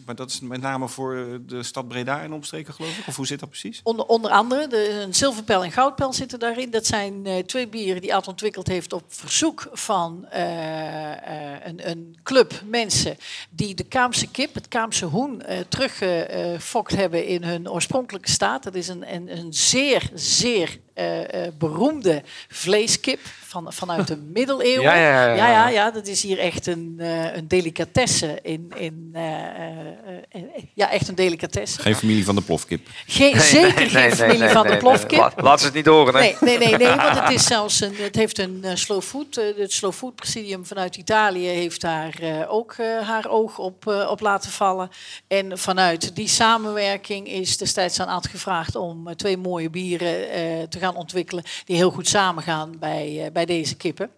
[0.06, 3.08] Maar dat is met name voor de stad Breda en omstreken, geloof ik.
[3.08, 3.80] Of hoe zit dat precies?
[3.84, 6.72] Onder, onder andere, de, een zilverpijl en goudpijl zitten daarin.
[6.72, 11.90] Dat zijn eh, twee bieren die Ad ontwikkeld heeft op verzoek van eh, eh, een,
[11.90, 13.18] een club mensen
[13.50, 18.64] die de Kaamse kip, het Kaamse hoen, eh teruggefokt hebben in hun oorspronkelijke staat.
[18.64, 24.82] Dat is een, een, een zeer, zeer eh, eh, beroemde vleeskip van, vanuit de middeleeuwen.
[24.82, 25.36] Ja, ja, ja, ja.
[25.36, 28.40] ja, ja, ja, dat is hier echt een, eh, een delicatesse.
[28.42, 29.88] In, in, eh, eh,
[30.30, 30.42] eh,
[30.74, 31.82] ja, echt een delicatesse.
[31.82, 32.88] Geen familie van de plofkip.
[33.08, 34.94] Geen, Nee, zeker nee, geen nee, familie nee, van nee, de nee.
[34.94, 35.34] plofkip.
[35.42, 36.14] Laat, ze het niet horen.
[36.14, 36.20] Hè?
[36.20, 39.36] Nee, nee, nee, nee, want het is zelfs een, het heeft een slow food.
[39.36, 44.08] het slow food presidium vanuit Italië heeft daar eh, ook eh, haar oog op, eh,
[44.10, 44.90] op laten vallen.
[45.28, 50.80] En vanuit die samenwerking is destijds aan Ad gevraagd om twee mooie bieren eh, te
[50.80, 54.10] gaan ontwikkelen die heel goed samengaan bij, eh, bij deze kippen.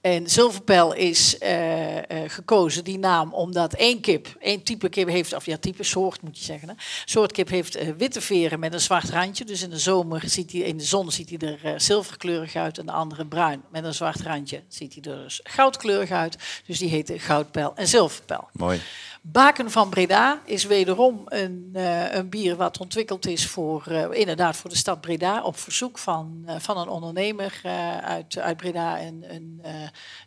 [0.00, 5.32] En zilverpijl is eh, eh, gekozen, die naam, omdat één kip, één type kip heeft,
[5.34, 6.68] of ja, type soort moet je zeggen.
[6.68, 6.74] Hè.
[7.04, 9.44] Soort kip heeft witte veren met een zwart randje.
[9.44, 12.86] Dus in de zomer ziet hij, in de zon ziet hij er zilverkleurig uit en
[12.86, 14.62] de andere bruin met een zwart randje.
[14.68, 16.36] Ziet hij er dus goudkleurig uit.
[16.66, 18.48] Dus die heten goudpijl en zilverpijl.
[18.52, 18.80] Mooi.
[19.26, 24.56] Baken van Breda is wederom een, eh, een bier wat ontwikkeld is voor, eh, inderdaad
[24.56, 27.60] voor de stad Breda op verzoek van, eh, van een ondernemer
[28.02, 29.00] uit, uit Breda.
[29.00, 29.60] Een, een,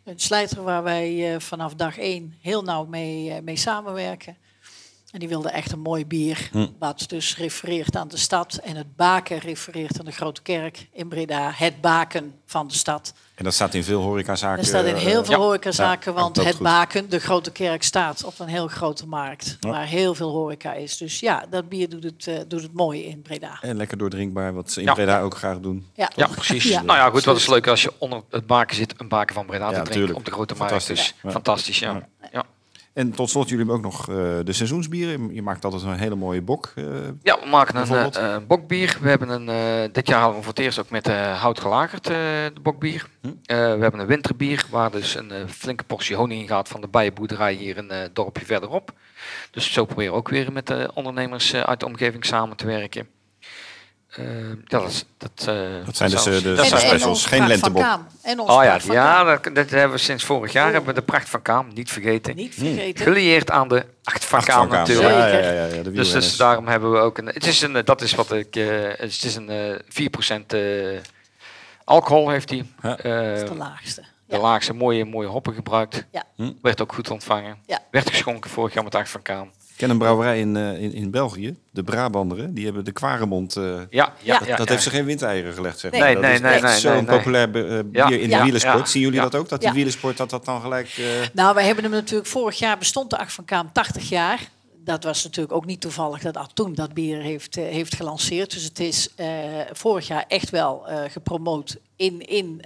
[0.04, 4.36] een slijter waar wij vanaf dag één heel nauw mee, mee samenwerken.
[5.12, 6.66] En die wilde echt een mooi bier, Hm.
[6.78, 8.54] wat dus refereert aan de stad.
[8.62, 11.50] En het baken refereert aan de grote kerk in Breda.
[11.54, 13.12] Het baken van de stad.
[13.34, 14.58] En dat staat in veel horecazaken.
[14.58, 16.62] Er staat in heel veel eh, horecazaken, ja, want dat het goed.
[16.64, 19.56] baken, de grote kerk, staat op een heel grote markt.
[19.60, 19.70] Ja.
[19.70, 20.96] Waar heel veel horeca is.
[20.96, 23.58] Dus ja, dat bier doet het, eh, doet het mooi in Breda.
[23.60, 24.94] En lekker doordrinkbaar, wat ze in Ja.
[24.94, 25.86] Breda ook graag doen.
[25.94, 26.64] Ja, Ja, precies.
[26.64, 26.82] Ja.
[26.82, 29.46] Nou ja, goed, wat is leuk als je onder het baken zit, een baken van
[29.46, 30.72] Breda Ja, te drinken op de grote markt.
[30.72, 31.14] Fantastisch.
[31.22, 31.30] Ja.
[31.30, 32.08] fantastisch, ja.
[32.98, 35.34] En tot slot, jullie hebben ook nog eh, de seizoensbieren.
[35.34, 36.72] Je maakt altijd een hele mooie bok.
[36.74, 36.84] eh,
[37.22, 38.98] Ja, we maken een eh, eh, bokbier.
[39.00, 42.52] We hebben een, dit jaar hadden we voor het eerst ook met hout gelagerd, de
[42.62, 43.08] bokbier.
[43.20, 43.28] Hm.
[43.46, 47.52] We hebben een winterbier waar dus een flinke portie honing in gaat van de bijenboerderij
[47.52, 48.92] hier een eh, dorpje verderop.
[49.50, 53.08] Dus zo proberen we ook weer met de ondernemers uit de omgeving samen te werken.
[54.18, 57.82] Eh, ja, dat, is- dat, eh, Dat zijn dus, eh, de specials, onze geen lentebok.
[57.82, 58.06] Kaam.
[58.22, 60.72] En onze Oh ja, ja dat, dat hebben we sinds vorig jaar.
[60.72, 62.36] Hebben we de pracht van Kaam, niet vergeten.
[62.36, 63.04] Niet vergeten.
[63.04, 64.78] Gelieerd aan de acht van acht Kaam van Kaam.
[64.78, 65.08] natuurlijk.
[65.14, 67.26] Ja, ja, ja, de Dus, dus daarom hebben we ook een.
[67.26, 67.82] Het is een.
[67.84, 68.56] Dat is wat ik.
[68.56, 70.60] eh, het is een eh 4% eh,
[71.84, 72.66] alcohol heeft hij.
[72.82, 72.88] Ja.
[72.88, 74.00] Dat Eh, is de laagste.
[74.26, 74.42] de Ja.
[74.42, 76.04] laagste mooie, mooie hoppen gebruikt.
[76.12, 76.24] Ja.
[76.36, 76.52] Hm.
[76.62, 77.56] Werd ook goed ontvangen.
[77.66, 77.78] Ja.
[77.90, 79.50] Werd geschonken vorig jaar met acht van Kaam.
[79.78, 82.54] Ken een brouwerij in, eh, in, in België, de Brabanderen.
[82.54, 83.56] Die hebben de Kwaremond...
[83.56, 84.40] eh, Ja, ja, Ja.
[84.46, 84.56] ja.
[84.56, 84.72] dat ja.
[84.72, 86.00] heeft ze geen windeieren gelegd, zeg Nee.
[86.00, 86.08] maar.
[86.08, 87.50] Nee, dat nee, is nee, echt zo'n populair eh,
[87.84, 88.08] bier Ja.
[88.10, 88.42] in de Ja.
[88.42, 88.78] wielersport.
[88.78, 88.84] Ja.
[88.86, 89.22] Zien jullie Ja.
[89.22, 89.48] dat ook?
[89.48, 89.74] Dat die Ja.
[89.74, 90.88] wielersport dat dat dan gelijk...
[90.98, 94.40] eh, Nou, wij hebben hem natuurlijk vorig jaar bestond de Acht van Kaam 80 jaar.
[94.88, 98.50] Dat was natuurlijk ook niet toevallig dat Ad toen dat bier heeft, eh, heeft gelanceerd.
[98.52, 99.28] Dus het is eh,
[99.72, 102.62] vorig jaar echt wel eh, gepromoot in, in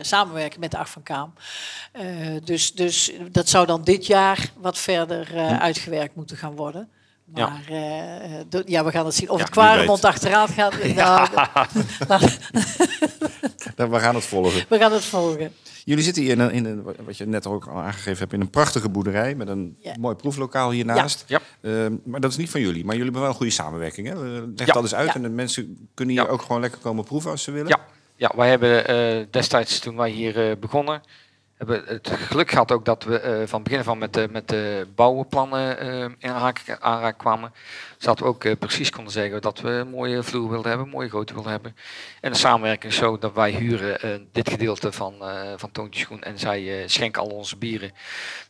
[0.00, 1.34] samenwerking met de Acht van Kaam.
[2.44, 6.88] Dus, dus dat zou dan dit jaar wat verder uitgewerkt moeten gaan worden.
[7.34, 7.48] Ja.
[7.48, 7.62] Maar
[8.48, 9.30] do- ja, we gaan het zien.
[9.30, 10.10] Of Ja, het Kwaremond weet.
[10.12, 10.74] achteraan gaat.
[10.94, 11.28] Nou,
[12.08, 12.22] nou,
[13.76, 14.64] we gaan het volgen.
[14.68, 15.52] we gaan het volgen.
[15.84, 18.40] Jullie zitten hier in, een, in een, wat je net ook al aangegeven hebt, in
[18.40, 19.94] een prachtige boerderij met een Ja.
[19.98, 21.24] mooi proeflokaal hiernaast.
[21.26, 21.40] Ja.
[21.60, 22.84] Ehm, maar dat is niet van jullie.
[22.84, 24.06] Maar jullie hebben wel een goede samenwerking.
[24.08, 24.14] Hè?
[24.14, 24.72] Eh, Leg Ja.
[24.72, 25.14] dat eens uit Ja.
[25.14, 26.30] en de mensen kunnen hier Ja.
[26.30, 27.68] ook gewoon lekker komen proeven als ze willen.
[27.68, 27.80] Ja,
[28.16, 31.00] ja wij hebben eh, destijds toen wij hier eh, begonnen,
[31.66, 34.48] hebben het geluk gehad ook dat we eh, van begin af aan met, de met
[34.48, 37.52] de bouwplannen eh, in aanraking, aanraking kwamen.
[37.98, 40.92] Zodat we ook eh, precies konden zeggen dat we een mooie vloer wilden hebben, een
[40.92, 41.76] mooie grootte wilden hebben.
[42.20, 46.22] En de samenwerking is zo dat wij huren dit gedeelte van, eh van Toontje Schoen
[46.22, 47.92] en zij eh, schenken al onze bieren.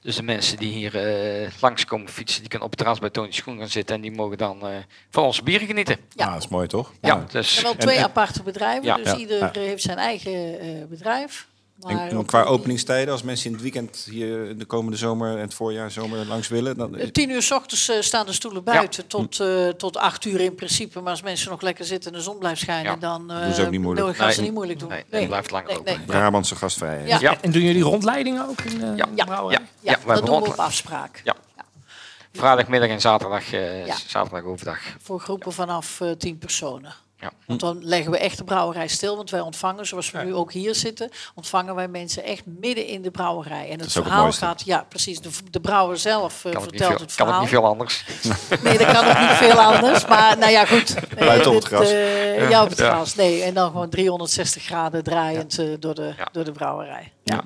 [0.00, 3.40] Dus de mensen die hier eh langskomen fietsen, die kunnen op het terras bij Toontje
[3.40, 4.68] Schoen gaan zitten en die mogen dan eh,
[5.10, 5.96] van onze bieren genieten.
[6.10, 6.26] Ja.
[6.26, 6.92] Ah, dat is mooi toch?
[7.00, 8.96] Ja, dus En wel twee en- aparte bedrijven, Ja.
[8.96, 9.16] dus Ja.
[9.16, 9.50] ieder Ja.
[9.60, 11.46] heeft zijn eigen eh, bedrijf.
[11.80, 14.96] En, Maar en op qua de- openingstijden, als mensen in het weekend hier de komende
[14.96, 18.26] zomer en het voorjaar zomer langs willen, dan Eh, Tien uur s ochtends eh, staan
[18.26, 21.00] de stoelen buiten tot, eh, tot acht uur in principe.
[21.00, 22.96] Maar als mensen nog lekker zitten en de zon blijft schijnen, Ja.
[22.98, 24.06] dan eh, Doen ze ook niet moeilijk.
[24.06, 24.44] dan gaan ze Nee.
[24.46, 24.88] niet moeilijk doen.
[24.88, 25.84] Nee, dan blijft nee, open.
[25.84, 25.98] nee.
[26.06, 27.08] Brabantse gastvrijheid.
[27.08, 27.18] Ja.
[27.20, 27.40] Ja.
[27.40, 29.08] En doen jullie rondleidingen ook in de Ja.
[29.14, 29.24] Ja.
[29.24, 29.64] brouwerij?
[29.80, 31.20] Ja, dat doen we op afspraak.
[31.24, 31.34] Ja.
[32.32, 33.96] vrijdagmiddag en zaterdag, eh, Ja.
[34.06, 34.78] zaterdag overdag.
[35.02, 36.94] Voor groepen vanaf eh, tien personen.
[37.24, 37.30] Ja.
[37.46, 39.16] Want dan leggen we echt de brouwerij stil.
[39.16, 43.02] Want wij ontvangen, zoals we nu ook hier zitten, ontvangen wij mensen echt midden in
[43.02, 43.64] de brouwerij.
[43.64, 46.80] En het het verhaal gaat, ja precies, de, de brouwer zelf eh, Kan het, niet
[46.82, 47.42] vertelt veel, het kan verhaal.
[47.42, 48.04] het niet veel anders.
[48.64, 50.06] Nee, dat kan ook niet veel anders.
[50.06, 50.94] Maar nou ja, goed.
[50.94, 51.90] Eh, Buiten op het gras.
[51.90, 52.90] eh, ja, op het Ja.
[52.94, 53.14] gras.
[53.14, 56.28] Nee, en dan gewoon 360 graden draaiend eh, door, de, Ja.
[56.32, 57.12] door de brouwerij.
[57.24, 57.44] Ja.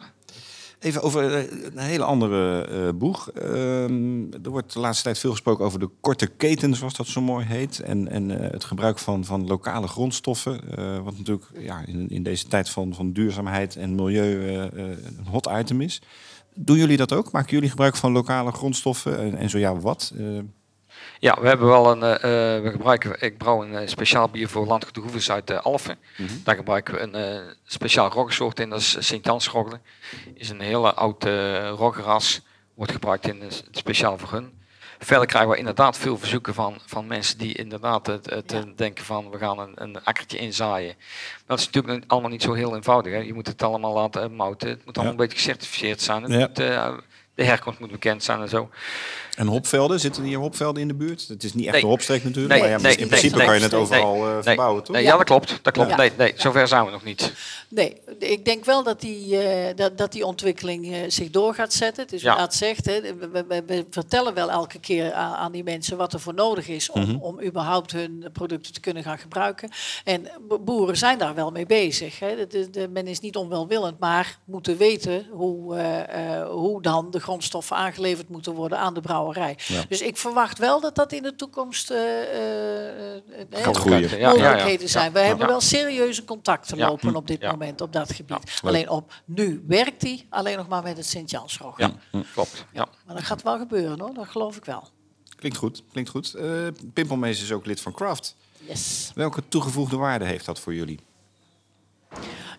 [0.81, 1.43] Even over eh,
[1.75, 3.31] een hele andere eh, boeg.
[3.31, 7.21] Ehm, er wordt de laatste tijd veel gesproken over de korte keten, zoals dat zo
[7.21, 7.81] mooi heet.
[7.81, 10.61] En, en eh, het gebruik van, van lokale grondstoffen.
[11.05, 15.81] wat natuurlijk ja, in, in deze tijd van, van duurzaamheid en milieu een hot item
[15.81, 16.03] is.
[16.55, 17.33] Doen jullie dat ook?
[17.33, 19.19] Maken jullie gebruik van lokale grondstoffen?
[19.19, 20.13] En, en zo ja, wat?
[21.21, 22.03] Ja, we hebben wel een.
[22.03, 25.51] eh, eh, we gebruiken, ik brouw een eh, speciaal bier voor landgoed de Hoeves uit
[25.51, 25.99] eh, Alphen.
[26.45, 29.83] Daar gebruiken we een eh, speciaal roggensoort in, dat is Sint-Jans-roggelen.
[30.35, 32.41] Is een hele oud uh, roggenras,
[32.75, 34.57] wordt gebruikt in speciaal voor hun.
[34.99, 38.65] Verder krijgen we inderdaad veel verzoeken van, van mensen die inderdaad het, het Ja.
[38.77, 40.95] denken van we gaan een, een akkertje inzaaien.
[41.47, 43.13] Dat is natuurlijk allemaal niet zo heel eenvoudig.
[43.13, 43.19] Hè.
[43.19, 44.69] Je moet het allemaal laten mouten.
[44.69, 45.21] Het moet allemaal Ja.
[45.23, 46.23] een beetje gecertificeerd zijn.
[46.23, 46.91] Het Ja.
[46.91, 47.03] moet,
[47.39, 48.69] de herkomst moet bekend zijn en zo.
[49.37, 50.01] en hopvelden?
[50.01, 51.29] Zitten hier hopvelden in de buurt?
[51.29, 51.83] Het is niet echt Nee.
[51.83, 52.53] een hopstreek natuurlijk.
[52.55, 54.95] Nee, maar ja, nee, in principe nee, kan je het overal eh, verbouwen, toch?
[54.95, 55.17] nee, Ja.
[55.17, 55.59] dat klopt.
[55.63, 55.91] Dat klopt.
[55.91, 55.97] Ja.
[55.97, 57.33] Nee, nee, zover zijn we nog niet.
[57.69, 61.73] Nee, ik denk wel dat die, eh, dat, dat die ontwikkeling eh, zich door gaat
[61.73, 62.03] zetten.
[62.03, 62.37] Het is Ja.
[62.37, 65.97] wat zegt, hè, we, we- we- we vertellen wel elke keer aan, aan die mensen
[65.97, 67.17] wat er voor nodig is om, Mhm.
[67.17, 69.71] om überhaupt hun producten te kunnen gaan gebruiken.
[70.05, 72.19] En bo- boeren zijn daar wel mee bezig.
[72.19, 72.37] Hè.
[72.37, 77.11] De, de, de- men is niet onwelwillend, maar moeten weten hoe, eh, eh, hoe dan
[77.11, 79.59] de grondstoffen aangeleverd moeten worden aan de brouwerij.
[79.67, 79.85] Ja.
[79.89, 81.97] Dus ik verwacht wel dat dat in de toekomst ja,
[83.51, 83.67] ja.
[83.67, 85.13] mogelijkheden zijn.
[85.13, 85.25] We Ja.
[85.25, 85.51] hebben Ja.
[85.53, 86.89] wel serieuze contacten Ja.
[86.89, 87.51] lopen op dit Ja.
[87.51, 88.61] moment op dat gebied.
[88.63, 91.79] Alleen op nu werkt die alleen nog maar met het Sint-Jansrog.
[91.79, 91.91] Ja,
[92.33, 92.65] klopt.
[92.73, 92.87] Ja.
[93.07, 94.89] Maar dat gaat wel gebeuren hoor, dat geloof ik wel.
[95.37, 96.35] Klinkt goed, klinkt goed.
[96.35, 98.37] Eh Pimpelmees is ook lid van Craft.
[98.59, 99.11] Yes.
[99.15, 101.01] Welke toegevoegde waarde heeft dat voor jullie?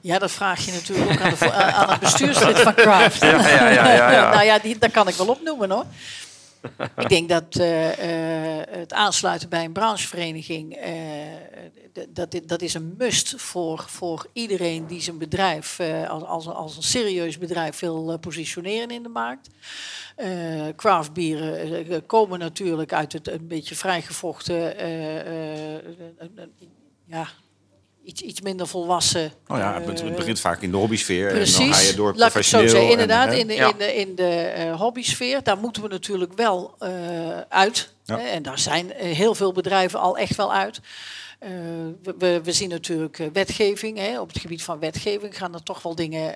[0.01, 3.21] Ja, dat vraag je natuurlijk ook aan, de, aan het bestuurslid van Craft.
[3.23, 4.29] Ja, ja, ja, ja, ja.
[4.33, 5.85] nou ja, die, dat kan ik wel opnoemen hoor.
[6.97, 10.77] Ik denk dat eh, eh, het aansluiten bij een branchevereniging,
[11.93, 16.53] d- dat, dat is een must voor, voor iedereen die zijn bedrijf als, als, een-
[16.53, 19.49] als een serieus bedrijf wil positioneren in de markt.
[20.75, 24.75] Craftbieren komen natuurlijk uit het een beetje vrijgevochten,
[27.05, 27.27] ja,
[28.09, 29.31] iets, iets minder volwassen.
[29.47, 31.27] Oh ja, het, het eh, begint vaak in de hobbysfeer.
[31.27, 32.69] En dan ga Precies, je door laat ik het zo professioneel.
[32.69, 32.85] zeggen.
[32.87, 33.67] en, Inderdaad, in de, Ja.
[33.69, 36.89] in de, in de eh, hobbysfeer, daar moeten we natuurlijk wel eh,
[37.49, 37.93] uit.
[38.17, 38.27] Ja.
[38.27, 40.79] En daar zijn eh, heel veel bedrijven al echt wel uit.
[41.39, 41.49] Eh,
[42.17, 43.97] we, we, zien natuurlijk eh, wetgeving.
[43.97, 44.19] Hè.
[44.19, 46.35] Op het gebied van wetgeving gaan er toch wel dingen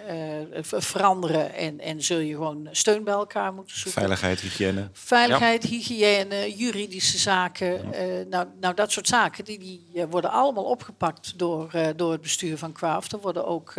[0.62, 1.54] ver- veranderen.
[1.54, 4.02] En, en zul je gewoon steun bij elkaar moeten zoeken.
[4.02, 4.90] Veiligheid, hygiëne.
[4.94, 7.82] Veiligheid, hygiëne, juridische zaken.
[8.30, 12.72] nou, nou, dat soort zaken die, die worden allemaal opgepakt door, door het bestuur van
[12.72, 13.12] Craft.
[13.12, 13.74] Er worden ook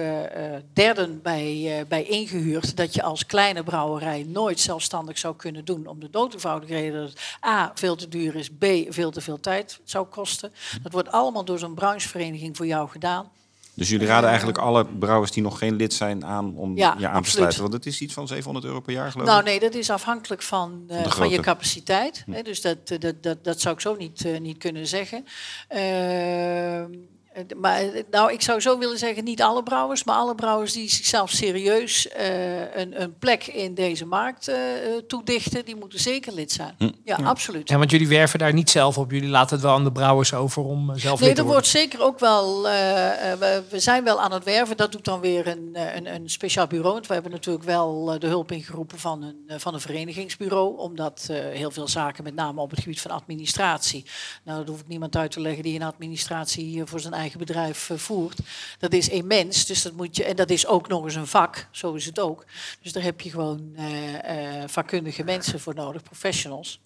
[0.72, 2.76] derden bij, bij ingehuurd.
[2.76, 5.87] Dat je als kleine brouwerij nooit zelfstandig zou kunnen doen.
[5.87, 8.49] Om de dood eenvoudige reden dat A, veel te duur is.
[8.51, 10.53] B, veel te veel tijd zou kosten.
[10.83, 13.31] Dat wordt allemaal door zo'n branchevereniging voor jou gedaan.
[13.77, 16.90] Dus jullie raden eigenlijk alle brouwers die nog geen lid zijn aan om Ja, je
[16.92, 17.31] aan te absoluut.
[17.31, 17.61] sluiten.
[17.61, 19.44] Want het is iets van 700 euro per jaar geloof Nou ik.
[19.44, 21.40] nee, dat is afhankelijk van, eh, van je grootte.
[21.40, 22.25] capaciteit.
[22.31, 25.25] Hè, dus dat, eh, dat, dat, dat zou ik zo niet, eh, niet kunnen zeggen.
[25.68, 26.85] Ehm, eh,
[27.57, 30.90] maar eh, nou, ik zou zo willen zeggen, niet alle brouwers, maar alle brouwers die
[30.90, 34.55] zichzelf serieus eh, een, een plek in deze markt eh,
[34.87, 36.75] eh, toedichten, die moeten zeker lid zijn.
[36.79, 36.90] Hm.
[37.05, 37.68] Ja, absoluut.
[37.68, 39.11] Ja, want jullie werven daar niet zelf op.
[39.11, 41.49] Jullie laten het wel aan de brouwers over om eh, zelf Nee, lid te er
[41.49, 41.53] worden.
[41.53, 42.68] wordt zeker ook wel.
[42.68, 44.77] eh, eh, we, we zijn wel aan het werven.
[44.77, 46.92] Dat doet dan weer een, eh, een, een speciaal bureau.
[46.94, 50.79] Want we hebben natuurlijk wel eh, de hulp ingeroepen van een, eh, van een verenigingsbureau.
[50.79, 54.05] Omdat eh, heel veel zaken, met name op het gebied van administratie.
[54.44, 57.23] Nou, dat hoef ik niemand uit te leggen die een administratie eh, voor zijn eigen
[57.32, 58.38] bedrijf eh, voert.
[58.78, 59.66] Dat is immens.
[59.66, 60.24] Dus dat moet je.
[60.24, 61.68] En dat is ook nog eens een vak.
[61.70, 62.44] Zo is het ook.
[62.82, 66.80] Dus daar heb je gewoon eh, eh, vakkundige mensen voor nodig, professionals.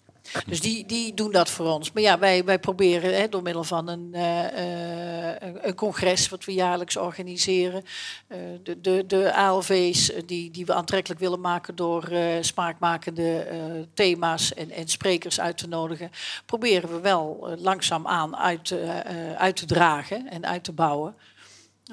[0.45, 1.91] Dus die, die doen dat voor ons.
[1.91, 6.45] Maar ja, wij, wij proberen hè, door middel van een, eh, eh, een- congres wat
[6.45, 7.83] we jaarlijks organiseren,
[8.27, 12.09] eh, de, de, de ALV's die, die we aantrekkelijk willen maken door
[12.41, 13.47] smaakmakende
[13.93, 16.11] thema's en, en sprekers uit te nodigen,
[16.45, 18.75] proberen we wel langzaam aan uit,
[19.37, 21.15] uit te dragen en uit te bouwen.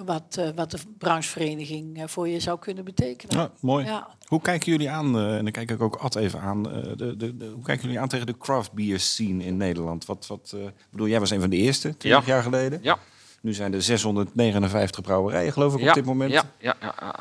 [0.04, 3.36] Wat, eh, wat de branchevereniging eh, voor je zou kunnen betekenen.
[3.38, 3.84] Ja, mooi.
[3.84, 4.08] Ja.
[4.26, 7.16] Hoe kijken jullie aan, eh, en dan kijk ik ook Ad even aan, eh, de,
[7.16, 10.04] de, de- hoe kijken jullie aan tegen de craft beer scene in Nederland?
[10.06, 12.32] Wat, wat, eh, ik bedoel, jij was een van de eerste, 20 Ja.
[12.34, 12.78] jaar geleden.
[12.82, 12.98] Ja.
[13.40, 16.32] Nu zijn er 659 brouwerijen, geloof ik, ja, op dit moment.
[16.32, 17.14] Ja, ja, ja, ja.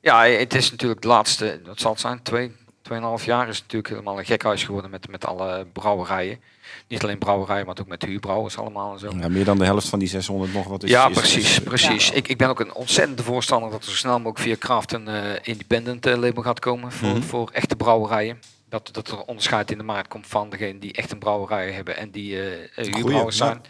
[0.00, 2.52] ja, het is natuurlijk de laatste, dat zal het zijn, twee,
[2.90, 6.40] tweeënhalf jaar is het natuurlijk helemaal een gekhuis geworden met, met alle brouwerijen.
[6.88, 9.10] Niet alleen brouwerijen, maar ook met huurbrouwers allemaal en zo.
[9.18, 10.90] Ja, meer dan de helft van die 600 nog wat is.
[10.90, 11.50] ja, is- precies.
[11.50, 12.10] is- precies.
[12.10, 15.08] Ik, ik ben ook een ontzettende voorstander dat er zo snel mogelijk via Craft een
[15.08, 17.22] eh, independent eh, label gaat komen voor, Mhm.
[17.22, 18.40] voor echte brouwerijen.
[18.70, 21.96] Dat, dat er onderscheid in de markt komt van degene die echt een brouwerij hebben
[21.96, 22.36] en die
[22.76, 23.30] ja.
[23.30, 23.62] zijn.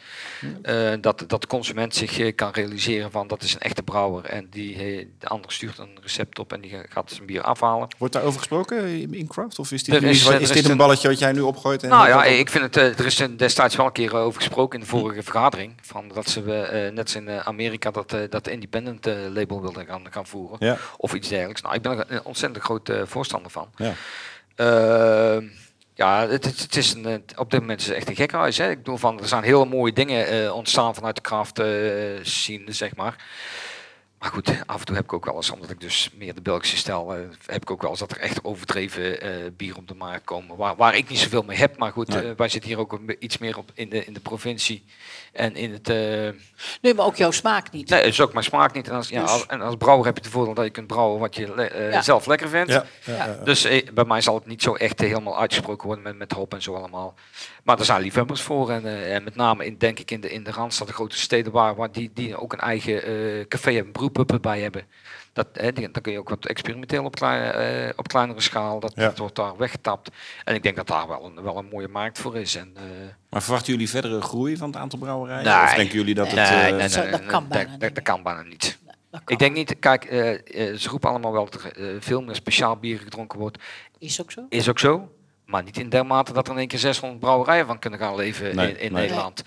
[0.62, 4.46] Eh, dat, dat de consument zich kan realiseren van dat is een echte brouwer en
[4.50, 4.76] die,
[5.18, 7.88] de ander stuurt een recept op en die gaat zijn bier afhalen.
[7.98, 8.84] Wordt daarover gesproken
[9.14, 9.58] in craft?
[9.58, 11.32] Of is dit, Er nu- is- is, er is dit een een- balletje wat jij
[11.32, 11.82] nu opgooit?
[11.82, 14.84] En Nou ja, ik vind het, er is destijds wel een keer over gesproken in
[14.84, 15.72] de vorige vergadering.
[15.82, 20.26] Van dat ze eh, net als in Amerika dat, dat independent label wilden gaan, gaan
[20.26, 20.56] voeren.
[20.60, 21.60] Ja, Of iets dergelijks.
[21.62, 23.68] Nou, ik ben er een ontzettend groot voorstander van.
[23.76, 23.92] ja.
[24.60, 25.46] Ehm,
[25.94, 28.58] ja, het, is eh, op dit moment is het echt een gekhuis.
[28.58, 28.70] Hè.
[28.70, 31.66] Ik bedoel, van, er zijn hele mooie dingen eh, ontstaan vanuit de craft eh,
[32.22, 33.16] scene, zeg maar.
[34.20, 36.40] Maar goed, af en toe heb ik ook wel eens, omdat ik dus meer de
[36.42, 39.88] Belgische stijl, eh, heb ik ook wel eens dat er echt overdreven eh, bier op
[39.88, 40.56] de markt komen.
[40.56, 41.78] Waar, waar ik niet zoveel mee heb.
[41.78, 42.22] Maar goed, Nee.
[42.30, 44.84] eh, wij zitten hier ook iets meer op in de, in de provincie.
[45.32, 45.88] En in het.
[45.88, 45.96] eh,
[46.80, 47.88] Nee, maar ook jouw smaak niet.
[47.88, 48.88] nee, het is ook mijn smaak niet.
[48.88, 50.86] En als, ja, Dus- als, en als brouwer heb je het voordeel dat je kunt
[50.86, 52.02] brouwen wat je le- eh, Ja.
[52.02, 52.72] zelf lekker vindt.
[53.04, 53.38] Ja.
[53.44, 56.62] Dus bij mij zal het niet zo echt helemaal uitgesproken worden met, met hop en
[56.62, 57.14] zo allemaal.
[57.64, 58.70] Maar er zijn liefhebbers voor.
[58.70, 61.18] En, eh, en met name in, denk ik in de, in de Randstad, de grote
[61.18, 64.84] steden waar, waar die, die ook een eigen eh, café en brewpub bij hebben.
[65.32, 68.80] Dat, hè, die, dan kun je ook wat experimenteel op, klein, eh, op kleinere schaal.
[68.80, 69.02] Dat, Ja.
[69.04, 70.10] dat wordt daar weggetapt.
[70.44, 72.54] En ik denk dat daar wel een, wel een mooie markt voor is.
[72.56, 72.82] En, eh,
[73.30, 75.44] Maar verwachten jullie verdere groei van het aantal brouwerijen?
[75.44, 75.62] Nee.
[75.62, 76.34] Of denken jullie dat het...
[76.34, 78.02] nee, eh, nee, nee, Zo, nee, dat kan bijna dat- niet dat meer.
[78.02, 78.78] kan bijna niet.
[79.26, 82.76] Ik denk niet, kijk, eh, eh, ze roepen allemaal wel dat er veel meer speciaal
[82.76, 83.58] bier gedronken wordt.
[83.98, 84.46] Is ook zo.
[84.48, 85.12] Is ook zo.
[85.50, 88.56] Maar niet in dermate dat er in één keer 600 brouwerijen van kunnen gaan leven
[88.56, 89.00] Nee, in, in nee.
[89.02, 89.42] Nederland.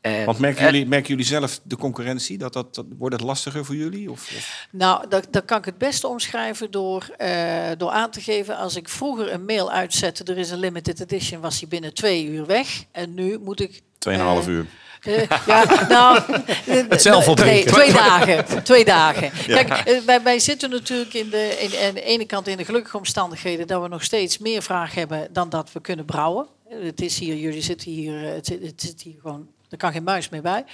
[0.00, 2.38] En, Want merken en- jullie, merken jullie zelf de concurrentie?
[2.38, 4.10] Dat, dat, dat, wordt het lastiger voor jullie?
[4.10, 8.20] Of, of- Nou, dat, dat kan ik het beste omschrijven door, eh, door aan te
[8.20, 8.56] geven.
[8.56, 12.26] Als ik vroeger een mail uitzette, er is een limited edition, was die binnen twee
[12.26, 12.84] uur weg.
[12.92, 13.80] En nu moet ik.
[13.98, 14.66] 2,5 eh, uur.
[15.02, 16.22] eh, ja, nou,
[16.88, 17.72] Het zelf nee, opdrinken.
[17.72, 18.64] twee dagen.
[18.64, 19.30] Twee dagen.
[19.46, 22.64] Kijk, eh, wij, wij zitten natuurlijk in de, in, aan de ene kant in de
[22.64, 26.46] gelukkige omstandigheden dat we nog steeds meer vraag hebben dan dat we kunnen brouwen.
[26.68, 29.76] Eh, Het is hier, jullie zitten hier, eh, het zit, het zit hier gewoon, er
[29.76, 30.64] kan geen muis meer bij.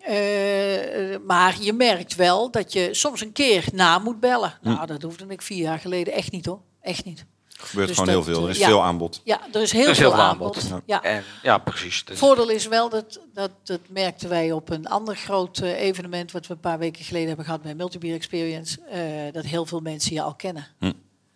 [0.00, 4.58] Eh, maar je merkt wel dat je soms een keer na moet bellen.
[4.62, 6.60] Nou, dat hoefde ik vier jaar geleden echt niet hoor.
[6.82, 7.24] Echt niet.
[7.60, 8.44] Er gebeurt Dus gewoon heel veel.
[8.44, 8.66] Er is ja.
[8.66, 9.20] veel aanbod.
[9.24, 10.56] Ja, er is heel Er is veel heel veel aanbod.
[10.56, 10.82] aanbod.
[10.86, 11.02] Ja.
[11.02, 12.04] en, ja, precies.
[12.04, 16.32] Dus, Voordeel is wel dat, dat, dat merkten wij op een ander groot eh, evenement...
[16.32, 18.80] wat we een paar weken geleden hebben gehad bij Multibeer Experience...
[18.80, 20.66] eh, dat heel veel mensen je al kennen.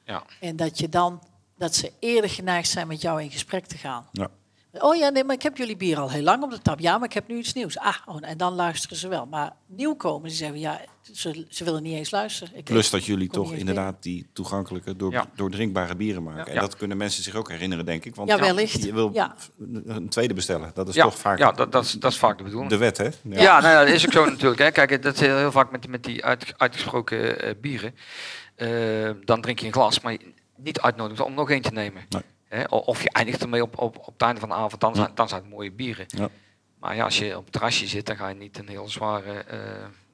[0.04, 0.22] ja.
[0.40, 1.20] En dat je dan
[1.58, 4.08] dat ze eerder geneigd zijn met jou in gesprek te gaan.
[4.12, 4.28] Ja.
[4.78, 6.80] Oh ja, nee, maar ik heb jullie bier al heel lang op de tap.
[6.80, 7.78] Ja, maar ik heb nu iets nieuws.
[7.78, 9.26] Ah, oh, en dan luisteren ze wel.
[9.26, 10.80] Maar nieuwkomers die zeggen, ja,
[11.12, 12.56] ze, ze willen niet eens luisteren.
[12.56, 15.26] Ik Plus dat jullie toch inderdaad die toegankelijke, door, Ja.
[15.34, 16.44] doordrinkbare bieren maken.
[16.52, 16.58] Ja.
[16.58, 18.14] En dat kunnen mensen zich ook herinneren, denk ik.
[18.14, 18.82] Want Ja, wellicht.
[18.84, 19.34] je wil Ja.
[19.86, 20.70] een tweede bestellen.
[20.74, 22.70] Dat is Ja, toch vaak ja dat, dat, is, dat is vaak de bedoeling.
[22.70, 23.08] de wet, hè?
[23.22, 24.60] Ja, nou ja, dat is ook zo natuurlijk.
[24.60, 24.70] Hè.
[24.70, 27.94] Kijk, dat is heel, vaak met, die- met die uit, uitgesproken eh, bieren.
[28.54, 30.16] Eh, dan drink je een glas, maar
[30.56, 32.02] niet uitnodigen om nog één te nemen.
[32.08, 32.22] Nee.
[32.54, 35.06] Hè, of je eindigt ermee op, op, op het einde van de avond, dan, zijn,
[35.08, 35.14] Ja.
[35.14, 36.06] dan zijn het mooie bieren.
[36.08, 36.28] Ja.
[36.80, 39.32] Maar ja, als je op het terrasje zit, dan ga je niet een heel zware...
[39.32, 39.58] eh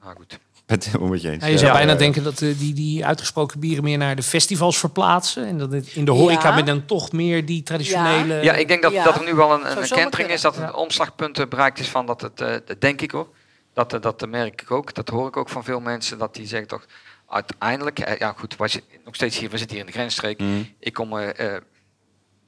[0.03, 0.39] nou goed.
[0.65, 1.43] Het helemaal met je eens.
[1.43, 2.03] Ja, je zou Ja, bijna ja, ja.
[2.03, 5.45] denken dat eh, die, die uitgesproken bieren meer naar de festivals verplaatsen.
[5.47, 6.55] En dat het in de horeca Ja.
[6.55, 8.43] men dan toch meer die traditionele...
[8.43, 9.03] Ja, ik denk dat, ja.
[9.03, 12.05] dat er nu wel een, een kentering is, dat het omslagpunt eh, bereikt is van
[12.05, 13.27] dat het, eh, dat denk ik hoor.
[13.73, 16.67] Dat, dat merk ik ook, dat hoor ik ook van veel mensen, dat die zeggen
[16.67, 16.85] toch,
[17.31, 20.39] uiteindelijk, ja goed, zitten nog steeds hier, we zitten hier in de grensstreek.
[20.39, 20.63] Mhm.
[20.79, 21.61] Ik kom eh, eh,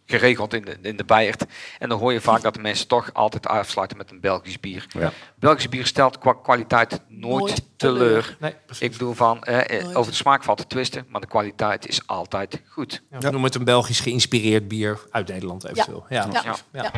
[0.06, 1.46] geregeld in de, in de Bijert.
[1.80, 4.86] En dan hoor je vaak dat de mensen toch altijd afsluiten met een Belgisch bier.
[4.90, 5.12] Ja.
[5.36, 7.98] Belgisch bier stelt qua kwaliteit nooit, Nooit teleur.
[8.00, 8.38] teleur.
[8.40, 8.84] Nee, precies.
[8.84, 12.08] Ik bedoel van, eh, eh, over de smaak valt te twisten, maar de kwaliteit is
[12.08, 13.02] altijd goed.
[13.12, 16.06] Ja, we noemen het een Belgisch geïnspireerd bier uit Nederland eventueel.
[16.10, 16.42] Ja, Ja.
[16.44, 16.56] Ja.
[16.82, 16.92] Ja.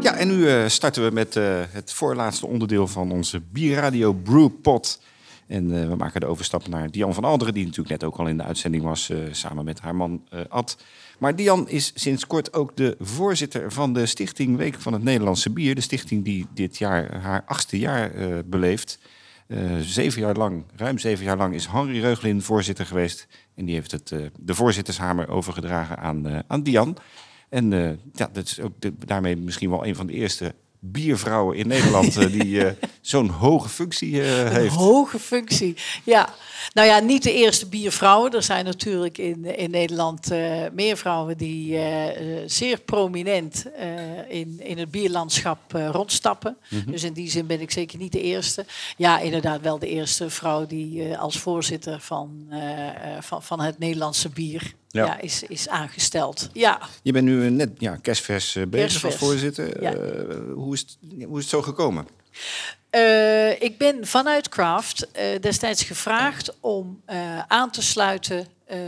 [0.00, 5.00] Ja, en nu eh, starten we met eh, het voorlaatste onderdeel van onze Bierradio Brewpot.
[5.46, 8.26] En eh, we maken de overstap naar Dian van Alderen, die natuurlijk net ook al
[8.26, 10.76] in de uitzending was, eh, samen met haar man eh, Ad.
[11.18, 15.50] Maar Dian is sinds kort ook de voorzitter van de Stichting Week van het Nederlandse
[15.50, 15.74] Bier.
[15.74, 18.10] De stichting die dit jaar haar achtste jaar
[18.46, 18.98] beleeft.
[19.80, 23.26] Zeven jaar lang, ruim zeven jaar lang, is Henry Reuglin voorzitter geweest.
[23.54, 26.96] En die heeft het, de voorzittershamer overgedragen aan, aan Dian.
[27.48, 27.70] En
[28.12, 28.72] ja, dat is ook
[29.06, 33.68] daarmee misschien wel een van de eerste biervrouwen in Nederland eh, die eh, zo'n hoge
[33.68, 34.74] functie eh, Een heeft.
[34.74, 35.76] hoge functie.
[36.04, 36.28] Ja,
[36.72, 38.32] nou ja, niet de eerste biervrouwen.
[38.32, 40.28] Er zijn natuurlijk in, in Nederland
[40.72, 41.78] meer vrouwen die
[42.46, 43.64] zeer prominent
[44.28, 46.56] in, in het bierlandschap rondstappen.
[46.68, 46.90] Mhm.
[46.90, 48.64] Dus in die zin ben ik zeker niet de eerste.
[48.96, 52.48] Ja, inderdaad wel de eerste vrouw die als voorzitter van,
[53.20, 55.06] van, van het Nederlandse bier Ja.
[55.06, 55.20] ja.
[55.20, 56.48] is, is aangesteld.
[56.52, 59.82] Ja, Je bent nu eh, net ja, kerstvers eh, bezig als voorzitter.
[59.82, 59.94] Ja.
[59.94, 62.06] Eh, hoe, is het, hoe is het zo gekomen?
[63.58, 65.08] Ik ben vanuit Craft
[65.40, 67.02] destijds gevraagd om
[67.48, 68.78] aan te sluiten eh,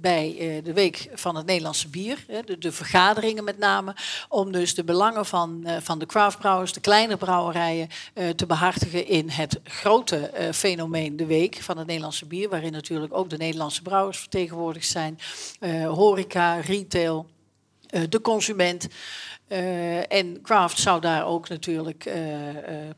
[0.00, 2.24] bij eh, de Week van het Nederlandse Bier.
[2.28, 3.94] Hè, de, de vergaderingen met name.
[4.28, 7.88] Om dus de belangen van, eh, van de craftbrouwers, de kleine brouwerijen,
[8.36, 12.48] te behartigen in het grote fenomeen de Week van het Nederlandse Bier.
[12.48, 15.18] Waarin natuurlijk ook de Nederlandse brouwers vertegenwoordigd zijn.
[15.86, 17.26] Horeca, retail,
[18.08, 18.86] de consument.
[20.08, 22.10] En Craft zou daar ook natuurlijk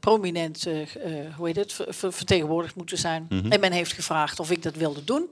[0.01, 0.67] prominent
[1.37, 3.27] hoe heet het, ver- ver- vertegenwoordigd moeten zijn.
[3.49, 5.29] En men heeft gevraagd of ik dat wilde doen.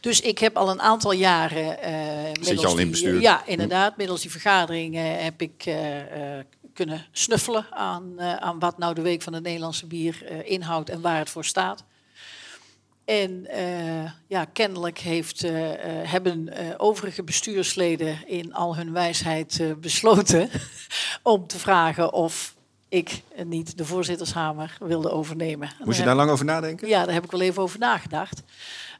[0.00, 1.82] Dus ik heb al een aantal jaren.
[1.82, 3.20] eh middels al in die- bestuur?
[3.20, 3.96] Ja, inderdaad.
[3.96, 9.22] Middels die vergaderingen heb ik eh, eh, kunnen snuffelen aan, aan wat nou de Week
[9.22, 11.84] van het Nederlandse Bier inhoudt en waar het voor staat.
[13.04, 13.46] En
[14.26, 15.40] ja, kennelijk heeft,
[16.02, 16.48] hebben
[16.78, 20.50] overige bestuursleden in al hun wijsheid besloten
[21.22, 22.54] om te vragen of
[22.88, 25.68] ik niet de voorzittershamer wilde overnemen.
[25.68, 26.88] En Moest je daar lang over nadenken?
[26.88, 28.42] ja, daar heb ik wel even over nagedacht.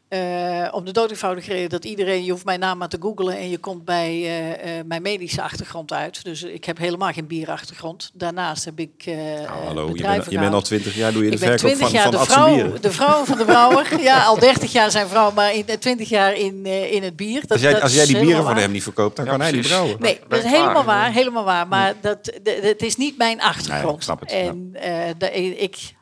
[0.09, 3.37] Eh, om de dood eenvoudige reden dat iedereen, je hoeft mijn naam maar te googlen
[3.37, 6.25] en je komt bij eh, eh, mijn medische achtergrond uit.
[6.25, 8.11] Dus ik heb helemaal geen bierachtergrond.
[8.15, 11.25] Daarnaast heb ik eh Nou, hallo, je bedrijven bent, je bent al twintig jaar, doe
[11.25, 14.01] je de verkoop 20 van, jaar van de vrouw, de vrouw van de brouwer.
[14.03, 17.41] Ja, al 30 jaar zijn vrouw, maar in, 20 jaar in, eh, in het bier.
[17.41, 18.63] Dat, Als jij, dat als jij die bieren van waar.
[18.63, 19.97] hem niet verkoopt, dan Ja, kan hij die brouwen.
[20.01, 21.69] Nee, dat is helemaal waar, helemaal waar.
[21.69, 23.85] Maar dat, het is niet mijn achtergrond.
[23.85, 25.95] Nee, ik snap het, En eh, de- ik,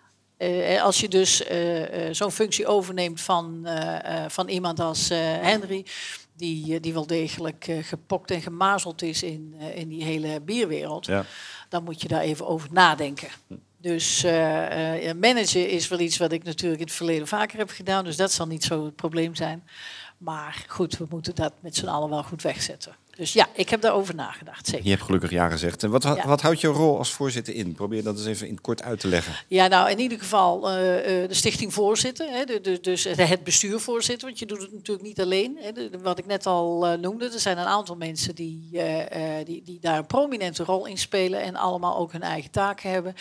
[0.44, 5.10] eh, als je dus eh, eh, zo'n functie overneemt van, eh, eh, van iemand als
[5.10, 5.84] eh, Henry,
[6.36, 10.40] die, eh, die wel degelijk eh, gepokt en gemazeld is in, eh, in die hele
[10.40, 11.24] bierwereld, Ja.
[11.68, 13.28] dan moet je daar even over nadenken.
[13.80, 17.58] Dus eh, eh, ja, managen is wel iets wat ik natuurlijk in het verleden vaker
[17.58, 18.04] heb gedaan.
[18.04, 19.64] Dus dat zal niet zo het probleem zijn.
[20.18, 22.96] Maar goed, we moeten dat met z'n allen wel goed wegzetten.
[23.16, 24.84] Dus ja, ik heb daarover nagedacht, zeker.
[24.84, 25.82] Je hebt gelukkig ja gezegd.
[25.82, 26.26] En wat, Ja.
[26.26, 27.72] wat houdt jouw rol als voorzitter in?
[27.74, 29.34] Probeer dat eens even in kort uit te leggen.
[29.48, 33.44] Ja, nou in ieder geval eh, eh, de stichting voorzitter, hè, de, de- dus het-
[33.44, 35.58] bestuur voorzitter, want je doet het natuurlijk niet alleen.
[35.60, 38.80] Hè, de- wat ik net al eh, noemde, er zijn een aantal mensen die,
[39.44, 43.14] die, die daar een prominente rol in spelen en allemaal ook hun eigen taken hebben.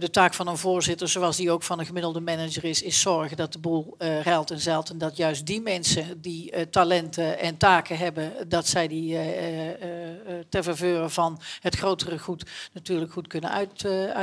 [0.00, 3.36] De taak van een voorzitter, zoals die ook van een gemiddelde manager is, is zorgen
[3.36, 7.98] dat de boel ruilt en zeilt en dat juist die mensen die talenten en taken
[7.98, 13.26] hebben, dat zij die eh, eh, eh, ter faveur van het grotere goed natuurlijk goed
[13.26, 14.14] kunnen uitvoeren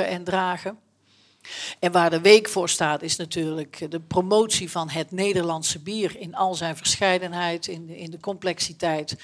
[0.00, 0.78] uit, en dragen.
[1.78, 6.34] En waar de week voor staat is natuurlijk de promotie van het Nederlandse bier in
[6.34, 9.16] al zijn verscheidenheid, in, in de complexiteit.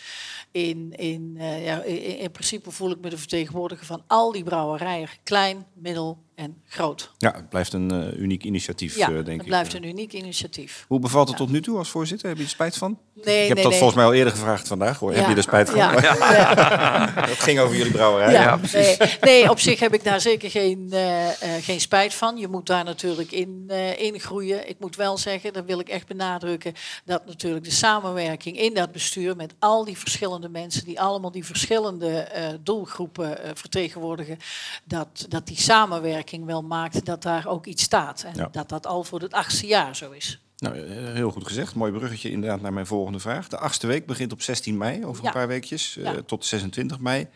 [0.50, 5.08] In, in, ja, in, in principe voel ik me de vertegenwoordiger van al die brouwerijen,
[5.22, 7.10] klein, middel en groot.
[7.18, 9.46] Ja, het blijft een eh, uniek initiatief, Ja, eh, denk het ik.
[9.46, 10.84] blijft een uniek initiatief.
[10.88, 11.44] Hoe bevalt het Ja.
[11.44, 12.28] tot nu toe als voorzitter?
[12.28, 12.98] Heb je er spijt van?
[13.14, 13.80] Nee, ik heb nee, dat nee.
[13.80, 14.98] volgens mij al eerder gevraagd vandaag.
[14.98, 15.12] Hoor.
[15.14, 15.78] Heb je er spijt van?
[15.78, 17.12] Ja, ja.
[17.14, 18.32] Het ging over jullie brouwerij.
[18.32, 22.36] Ja, nee, nee, op zich heb ik daar zeker geen, eh, eh, geen spijt van.
[22.36, 24.68] Je moet daar natuurlijk in, eh, in groeien.
[24.68, 26.72] Ik moet wel zeggen, dat wil ik echt benadrukken,
[27.04, 31.44] dat natuurlijk de samenwerking in dat bestuur met al die verschillende mensen, die allemaal die
[31.44, 34.38] verschillende eh, doelgroepen eh, vertegenwoordigen,
[34.84, 38.22] dat, dat die samenwerking wel maakt dat daar ook iets staat.
[38.22, 38.48] En Ja.
[38.52, 40.40] dat dat al voor het achtste jaar zo is.
[40.58, 41.74] Nou, eh, heel goed gezegd.
[41.74, 43.48] Mooi bruggetje inderdaad naar mijn volgende vraag.
[43.48, 45.28] De achtste week begint op 16 mei, over Ja.
[45.28, 47.26] een paar weekjes, eh, tot 26 mei.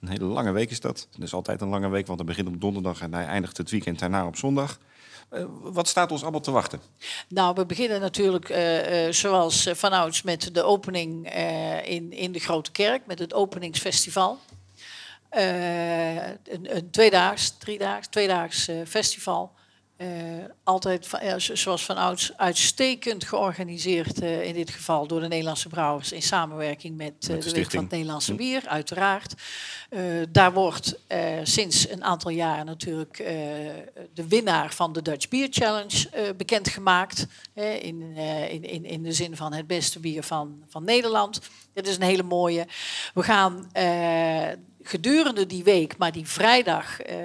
[0.00, 1.08] Een hele lange week is dat.
[1.10, 3.70] Dat is altijd een lange week, want het begint op donderdag en hij eindigt het
[3.70, 4.78] weekend daarna op zondag.
[5.28, 6.80] Eh, wat staat ons allemaal te wachten?
[7.28, 11.28] Nou, we beginnen natuurlijk eh, zoals vanouds met de opening
[11.84, 14.38] in, in de Grote Kerk, met het openingsfestival.
[15.28, 19.56] Eh, een, een tweedaags, driedaags, tweedaags eh, festival.
[19.96, 20.08] Eh,
[20.64, 26.22] altijd van, ja, zoals vanouds uitstekend georganiseerd in dit geval door de Nederlandse Brouwers in
[26.22, 27.82] samenwerking met, de de Week van stichting.
[27.82, 29.34] het Nederlandse Bier, uiteraard.
[30.28, 30.98] Daar wordt
[31.42, 33.16] sinds een aantal jaren natuurlijk
[34.14, 37.26] de winnaar van de Dutch Beer Challenge bekendgemaakt.
[37.54, 38.16] in,
[38.50, 41.40] in, in, in de zin van het beste bier van, van Nederland.
[41.72, 42.66] Dat is een hele mooie.
[43.14, 43.70] We gaan
[44.88, 47.16] gedurende die week, maar die vrijdag, eh,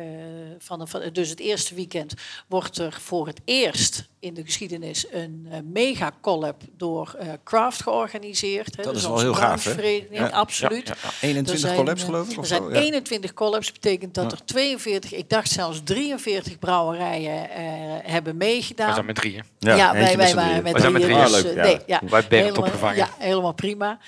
[0.60, 2.14] van, de- van, dus het eerste weekend,
[2.48, 7.82] wordt er voor het eerst in de geschiedenis een eh, mega collab door eh Craft
[7.84, 8.76] georganiseerd.
[8.78, 8.84] hè.
[8.84, 10.06] Dat is Dus wel onze heel gaaf, hè?
[10.10, 10.28] Ja.
[10.28, 10.88] Absoluut.
[10.88, 11.28] Ja, ja, ja.
[11.28, 12.38] 21 Er zijn, collabs eh, geloof ik?
[12.38, 12.72] Er zijn zo?
[12.74, 12.80] Ja.
[12.80, 17.62] 21 collabs, betekent dat er 42, ik dacht zelfs 43 brouwerijen eh,
[18.12, 18.94] hebben We meegedaan.
[18.94, 19.44] zijn met drieën.
[19.60, 20.64] Ja, wij, met wij waren drieën.
[20.64, 21.32] met We zijn met drieën, drieën.
[21.44, 21.72] dus, Ah, leuk, ja.
[21.72, 22.00] nee, ja,
[22.30, 22.96] Wij opgevangen.
[22.98, 24.00] Ja, helemaal prima.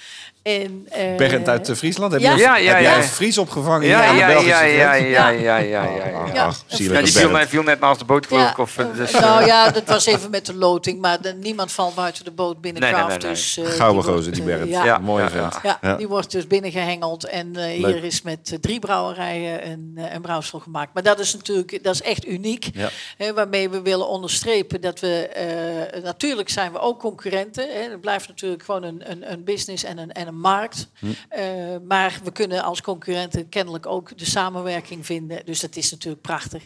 [0.45, 2.11] En, eh, Bernd uit eh, Friesland?
[2.11, 2.31] Heb ja.
[2.33, 2.97] je, Ja, ja, heb jij ja.
[2.97, 3.87] een Fries opgevangen?
[3.87, 5.83] Ja, in de ja, Belgische ja, ja, ja, ja, ja, ja, ja.
[5.83, 6.25] Ja.
[6.33, 8.57] Ja, Ja, die viel viel net naast de boot, geloof Ja, ik.
[8.57, 11.95] Of, eh, dus, nou ja, dat was even met de loting, maar de- niemand valt
[11.95, 13.17] buiten de boot binnen Nee, nee, Craft.
[13.21, 13.35] nee, nee.
[13.35, 14.69] Dus, eh, Gouden die gozer, die Bernd.
[14.69, 14.97] ja, Ja.
[14.97, 15.55] Mooie ja, vent.
[15.63, 15.95] Ja, Ja.
[15.95, 17.23] die wordt dus binnengehengeld.
[17.23, 20.93] En eh, hier is met drie brouwerijen een, een brouwsel gemaakt.
[20.93, 22.69] Maar dat is natuurlijk dat is echt uniek.
[22.73, 22.89] Ja.
[23.17, 25.27] Hè, waarmee we willen onderstrepen dat we...
[25.27, 27.67] eh, natuurlijk zijn we ook concurrenten.
[27.73, 27.89] Hè.
[27.89, 30.89] Het blijft natuurlijk gewoon een, een, een business en een, en een markt.
[30.99, 31.05] Hm.
[31.29, 31.43] Eh,
[31.87, 35.45] maar we kunnen als concurrenten kennelijk ook de samenwerking vinden.
[35.45, 36.63] Dus dat is natuurlijk prachtig.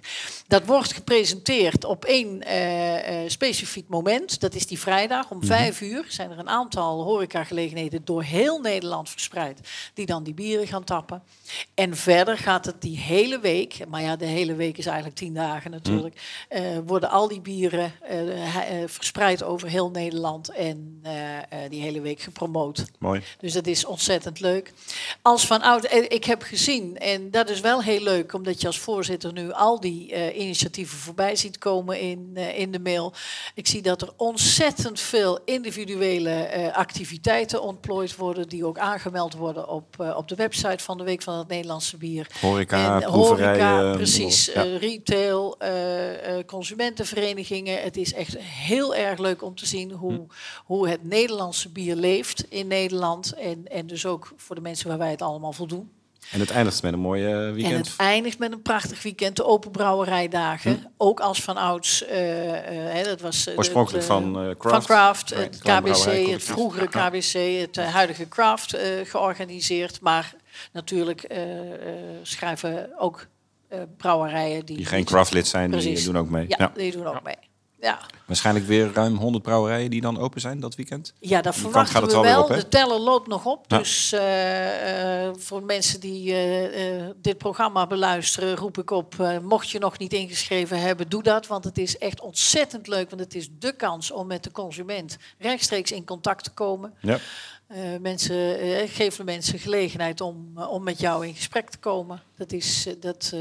[0.47, 4.39] Dat wordt gepresenteerd op één eh, eh, specifiek moment.
[4.39, 6.05] Dat is die vrijdag om vijf uur.
[6.07, 9.59] Zijn er een aantal horecagelegenheden door heel Nederland verspreid.
[9.93, 11.23] Die dan die bieren gaan tappen.
[11.73, 13.77] En verder gaat het die hele week.
[13.87, 16.45] Maar ja, de hele week is eigenlijk tien dagen natuurlijk.
[16.49, 17.91] eh, worden al die bieren
[18.85, 20.49] verspreid over heel Nederland.
[20.49, 21.03] En
[21.69, 22.85] die hele week gepromoot.
[22.99, 23.23] Mooi.
[23.39, 24.73] Dus dat is ontzettend leuk.
[25.21, 28.67] Als van oud, eh, ik heb gezien, en dat is wel heel leuk, omdat je
[28.67, 33.13] als voorzitter nu al die eh, initiatieven voorbij ziet komen in, eh, in de mail.
[33.55, 40.13] Ik zie dat er ontzettend veel individuele activiteiten ontplooid worden, die ook aangemeld worden op,
[40.15, 42.27] op de website van de Week van het Nederlandse Bier.
[42.41, 44.45] Horeca, En horeca, precies.
[44.45, 44.63] Ja.
[44.63, 45.57] retail,
[46.45, 47.81] consumentenverenigingen.
[47.81, 50.21] Het is echt heel erg leuk om te zien hoe, Hm.
[50.65, 53.33] hoe het Nederlandse bier leeft in Nederland.
[53.49, 55.91] En, en dus ook voor de mensen waar wij het allemaal voldoen.
[56.31, 57.87] En het eindigt met een mooi eh, En weekend.
[57.87, 60.91] het eindigt met een prachtig weekend, de open brouwerijdagen.
[60.97, 63.49] Ook als van ouds, eh, eh, dat was...
[63.55, 64.85] Oorspronkelijk van eh, van Craft.
[64.85, 70.01] Craft, Right, het KBC, het vroegere KBC, het huidige Craft georganiseerd.
[70.01, 70.35] Maar
[70.71, 71.27] natuurlijk
[72.21, 73.27] schrijven ook
[73.97, 74.77] brouwerijen die...
[74.77, 76.45] Die geen craftlid zijn, die doen ook mee.
[76.47, 76.71] Ja, Ja.
[76.75, 77.35] die doen ook mee.
[77.81, 77.99] Ja.
[78.25, 81.13] Waarschijnlijk weer ruim 100 brouwerijen die dan open zijn dat weekend.
[81.19, 83.65] Ja, dat verwachten we wel op, de teller loopt nog op.
[83.67, 83.77] Ja.
[83.77, 89.39] Dus eh, eh, voor mensen die eh, dit programma beluisteren, roep ik op.
[89.41, 91.47] mocht je nog niet ingeschreven hebben, doe dat.
[91.47, 93.09] Want het is echt ontzettend leuk.
[93.09, 96.93] Want het is de kans om met de consument rechtstreeks in contact te komen.
[97.01, 97.17] Ja.
[98.01, 98.57] Mensen,
[98.89, 102.21] geef de mensen gelegenheid om, om met jou in gesprek te komen.
[102.35, 103.33] Dat, is, dat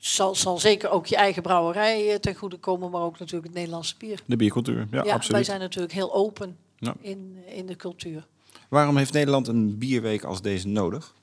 [0.00, 3.54] zal, zal zeker ook je eigen brouwerij eh, ten goede komen, maar ook natuurlijk het
[3.54, 4.20] Nederlandse bier.
[4.26, 5.46] De biercultuur, ja, Ja, wij absoluut.
[5.46, 6.94] zijn natuurlijk heel open Ja.
[7.00, 8.26] in, in de cultuur.
[8.68, 11.14] Waarom heeft Nederland een bierweek als deze nodig?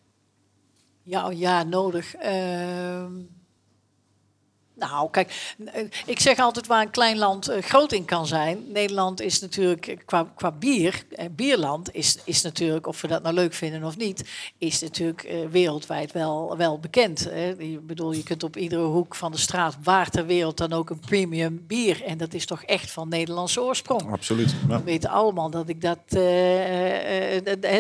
[1.04, 2.16] Ja, ja nodig.
[2.16, 3.12] Ehm,
[4.80, 8.64] Nou, kijk, eh, ik zeg altijd waar een klein land eh, groot in kan zijn.
[8.72, 13.36] Nederland is natuurlijk eh, qua, qua bier, bierland, is, is natuurlijk, of we dat nou
[13.36, 14.24] leuk vinden of niet,
[14.58, 17.30] is natuurlijk wereldwijd wel, wel bekend.
[17.58, 20.90] Ik bedoel, je kunt op iedere hoek van de straat, waar ter wereld dan ook,
[20.90, 22.04] een premium bier.
[22.04, 24.12] En dat is toch echt van Nederlandse oorsprong.
[24.12, 24.56] Absoluut.
[24.70, 24.78] Ja.
[24.78, 26.00] We weten allemaal dat ik dat,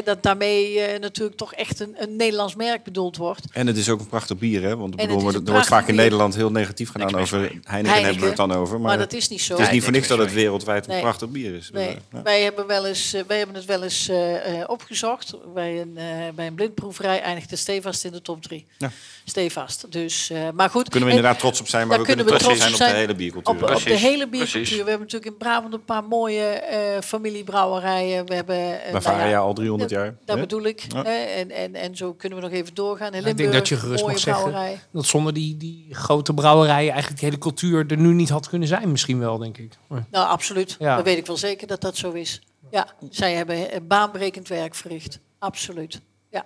[0.05, 3.45] dat- daarmee natuurlijk toch echt een, een Nederlands merk bedoeld wordt.
[3.51, 4.77] En het is ook een prachtig bier, hè?
[4.77, 5.95] Want bedoel, het wordt vaak in.
[5.95, 8.79] Nederland heel negatief gedaan over Heineken, hebben we het dan over.
[8.79, 9.53] Maar, Maar dat is niet zo.
[9.57, 11.01] het is niet voor niks dat het wereldwijd een Nee.
[11.01, 11.69] prachtig bier is.
[11.71, 12.21] Nee, Dus, ja.
[12.21, 15.35] wij, hebben wel eens, eh, wij hebben het wel eens eh, eh, opgezocht.
[15.53, 18.65] Bij een, eh, bij een blindproeverij eindigt de stevast in de top 3.
[18.77, 18.91] Ja.
[19.29, 19.91] Stevast.
[19.91, 20.89] Dus, eh, maar goed.
[20.89, 22.85] Kunnen we En inderdaad trots op zijn, maar we kunnen we trots zijn op de
[22.85, 23.53] hele biercultuur.
[23.55, 24.61] op, op de Precies, hele biercultuur.
[24.61, 24.69] precies.
[24.83, 28.25] We hebben natuurlijk in Brabant een paar mooie eh, familiebrouwerijen.
[28.25, 30.15] We hebben, nou Bavaria ja, al 300 dat- jaar.
[30.25, 30.85] Dat bedoel ik.
[30.93, 31.03] Ja.
[31.03, 31.11] hè.
[31.11, 33.11] En, en, en zo kunnen we nog even doorgaan.
[33.11, 34.79] In ik Limburg, denk dat je gerust mag zeggen brouwerij.
[34.91, 38.67] dat zonder die, die grote brouwerijen eigenlijk de hele cultuur er nu niet had kunnen
[38.67, 38.91] zijn.
[38.91, 39.73] Misschien wel, denk ik.
[39.87, 40.75] Maar- Nou, absoluut.
[40.79, 40.95] Ja.
[40.95, 42.41] Dat weet ik wel zeker dat dat zo is.
[42.71, 45.19] Ja, zij hebben baanbrekend werk verricht.
[45.39, 46.01] Absoluut.
[46.31, 46.43] Ja.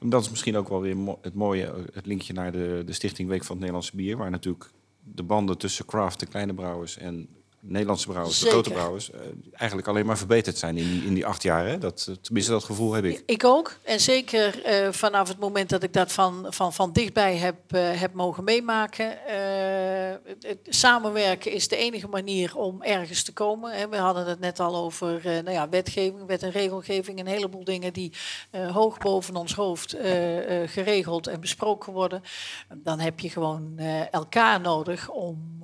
[0.00, 3.28] Dat is misschien ook wel weer het mooie, eh, het linkje naar de, de Stichting
[3.28, 4.16] Week van het Nederlandse Bier.
[4.16, 4.70] Waar natuurlijk
[5.02, 7.28] de banden tussen craft, de kleine brouwers en
[7.66, 9.20] Nederlandse brouwers, de grote brouwers, eh,
[9.52, 11.66] eigenlijk alleen maar verbeterd zijn in die, in die acht jaar.
[11.66, 11.78] Hè?
[11.78, 13.22] Dat, eh, tenminste, dat gevoel heb ik.
[13.26, 13.76] Ik ook.
[13.82, 18.12] En zeker eh, vanaf het moment dat ik dat van, van, van dichtbij heb, heb
[18.12, 19.18] mogen meemaken.
[20.40, 23.72] het, samenwerken is de enige manier om ergens te komen.
[23.72, 23.88] Hè.
[23.88, 27.18] We hadden het net al over nou ja, wetgeving, wet en regelgeving.
[27.18, 28.12] Een heleboel dingen die
[28.72, 29.96] hoog boven ons hoofd
[30.66, 32.22] geregeld en besproken worden.
[32.76, 33.78] Dan heb je gewoon
[34.10, 35.62] elkaar nodig om,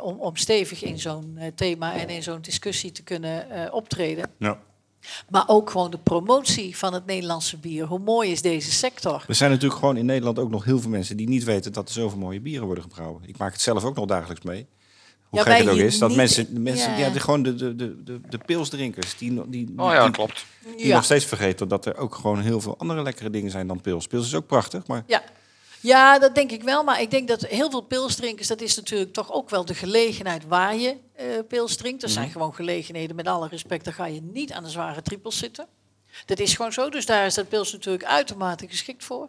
[0.00, 4.30] om, om stevig in zo'n eh, thema en in zo'n discussie te kunnen eh, optreden.
[4.38, 4.58] Ja.
[5.28, 7.84] Maar ook gewoon de promotie van het Nederlandse bier.
[7.86, 9.24] Hoe mooi is deze sector?
[9.28, 11.88] Er zijn natuurlijk gewoon in Nederland ook nog heel veel mensen die niet weten dat
[11.88, 13.22] er zoveel mooie bieren worden gebrouwen.
[13.26, 14.66] Ik maak het zelf ook nog dagelijks mee.
[15.28, 15.98] Hoe Ja, gek het ook is.
[15.98, 16.16] Dat niet.
[16.18, 16.98] mensen, de mensen Ja.
[16.98, 17.10] ja.
[17.10, 20.44] de, gewoon de, de, de, de, de pilsdrinkers, die, die, die, Oh ja, die- klopt.
[20.76, 23.80] die nog steeds vergeten dat er ook gewoon heel veel andere lekkere dingen zijn dan
[23.80, 24.06] pils.
[24.06, 25.22] Pils is ook prachtig, maar Ja.
[25.84, 26.84] Ja, dat denk ik wel.
[26.84, 28.48] Maar ik denk dat heel veel pilsdrinkers...
[28.48, 32.02] dat is natuurlijk toch ook wel de gelegenheid waar je eh pils drinkt.
[32.02, 33.84] Er zijn gewoon gelegenheden, met alle respect...
[33.84, 35.66] daar ga je niet aan de zware trippels zitten.
[36.26, 36.90] Dat is gewoon zo.
[36.90, 39.28] Dus daar is dat pils natuurlijk uitermate geschikt voor.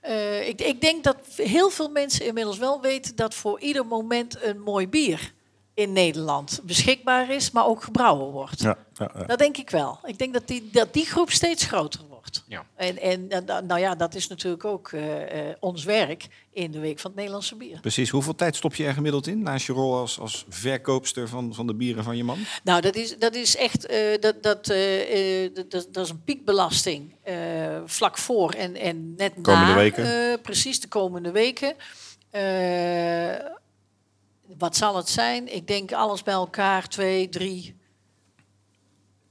[0.00, 3.16] Eh, ik, ik denk dat heel veel mensen inmiddels wel weten...
[3.16, 5.32] dat voor ieder moment een mooi bier
[5.74, 7.50] in Nederland beschikbaar is...
[7.50, 8.60] maar ook gebrouwen wordt.
[8.60, 9.24] ja, ja, ja.
[9.24, 9.98] Dat denk ik wel.
[10.04, 12.44] Ik denk dat die, dat die groep steeds groter wordt.
[12.48, 12.64] Ja.
[12.76, 16.78] En, en en, nou ja, dat is natuurlijk ook eh, eh, ons werk in de
[16.78, 17.80] Week van het Nederlandse Bier.
[17.80, 18.10] precies.
[18.10, 21.66] Hoeveel tijd stop je er gemiddeld in naast je rol als, als verkoopster van, van
[21.66, 22.38] de bieren van je man?
[22.64, 26.22] Nou, dat is, dat is echt eh, dat, dat, eh, eh, dat, dat, is een
[26.24, 27.36] piekbelasting eh,
[27.84, 29.74] vlak voor en, en net Komende na.
[29.74, 30.04] weken.
[30.32, 31.74] eh, precies, de komende weken.
[32.30, 33.34] Eh,
[34.58, 35.54] wat zal het zijn?
[35.54, 37.76] Ik denk alles bij elkaar twee, drie,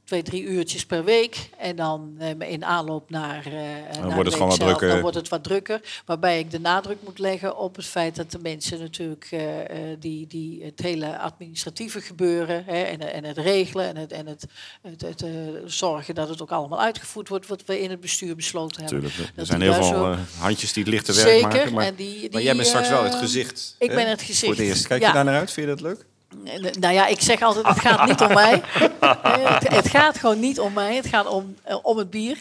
[0.05, 1.49] twee, drie uurtjes per week.
[1.57, 3.53] En dan eh, in aanloop naar, eh
[3.99, 4.87] naar wordt het gewoon wat drukker.
[4.87, 5.81] Dan wordt het wat drukker.
[6.05, 9.97] Waarbij ik de nadruk moet leggen op het feit dat de mensen natuurlijk eh, eh,
[9.99, 14.45] die, die het hele administratieve gebeuren hè, en, en het regelen en het, en het,
[14.81, 15.25] het, het,
[15.65, 19.01] zorgen dat het ook allemaal uitgevoerd wordt wat we in het bestuur besloten hebben.
[19.03, 19.29] Natuurlijk.
[19.29, 21.47] Er Dat zijn heel veel zo- eh, handjes die het lichte werk Zeker.
[21.47, 21.73] maken.
[21.73, 23.75] Maar, en die, die, maar jij bent straks wel het gezicht.
[23.79, 23.95] ik hè?
[23.95, 24.39] ben het gezicht.
[24.45, 24.87] Voor het eerst.
[24.87, 25.07] Kijk Ja.
[25.07, 25.51] je daar naar uit?
[25.51, 26.05] Vind je dat leuk?
[26.43, 28.61] Eh, Nou ja, ik zeg altijd, het gaat niet om mij.
[28.99, 30.95] Eh, het, het gaat gewoon niet om mij.
[30.95, 32.38] Het gaat om, eh, om het bier.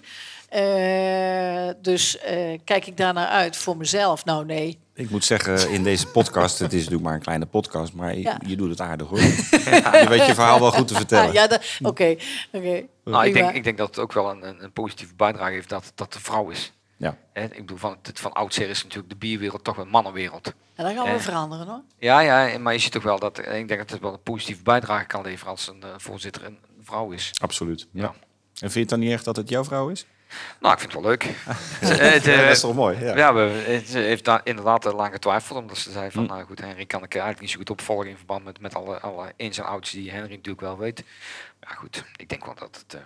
[0.49, 4.25] Eh, dus eh, kijk ik daar naar uit voor mezelf?
[4.25, 4.79] Nou, nee.
[4.95, 8.21] Ik moet zeggen, in deze podcast, het is natuurlijk maar een kleine podcast, maar je,
[8.23, 8.39] Ja.
[8.47, 9.19] je doet het aardig hoor.
[10.03, 11.33] Je weet je verhaal wel goed te vertellen.
[11.33, 11.45] Ja,
[11.83, 12.17] oké.
[12.53, 12.83] oké.
[13.05, 15.69] Nou, ik, denk, ik denk dat het ook wel een, een, een positieve bijdrage heeft
[15.69, 16.73] dat, dat de vrouw is.
[17.05, 17.17] Ja.
[17.33, 20.47] Hè, ik bedoel, van, het, van oudsher is natuurlijk de bierwereld toch een mannenwereld.
[20.75, 21.81] En dan gaan we veranderen hoor.
[21.99, 24.23] Ja, ja, maar je ziet toch wel dat, eh, ik denk dat het wel een
[24.23, 27.31] positieve bijdrage kan leveren als een eh, voorzitter een vrouw is.
[27.41, 27.87] Absoluut.
[27.93, 28.03] Ja.
[28.03, 28.09] Ja.
[28.09, 30.07] En vind je het dan niet echt dat het jouw vrouw is?
[30.61, 31.23] Nou, ik vind het wel leuk.
[31.81, 32.99] Het, eh, Ja, dat is toch mooi?
[33.05, 33.17] Ja.
[33.17, 35.59] Ja, we, het heeft daar inderdaad lang getwijfeld.
[35.59, 38.17] Omdat ze zei van, nou goed, Henry kan ik eigenlijk niet zo goed opvolgen in
[38.17, 41.05] verband met, met alle, alle ins en outs die Henry natuurlijk wel weet.
[41.61, 42.95] Maar ja, goed, ik denk wel dat het...
[42.95, 43.01] eh,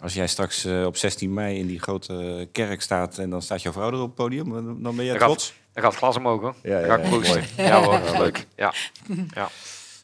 [0.00, 3.62] Als jij straks eh, op 16 mei in die grote kerk staat en dan staat
[3.62, 5.54] jouw vrouw er op het podium, dan ben jij trots?
[5.72, 6.54] dan gaat het glas omhoog hoor.
[6.62, 7.44] Ja, ja, Dan ga ik ja, proosten.
[7.56, 7.68] mooi.
[7.68, 8.46] Ja hoor, leuk.
[8.56, 8.74] Ja.
[9.34, 9.48] ja.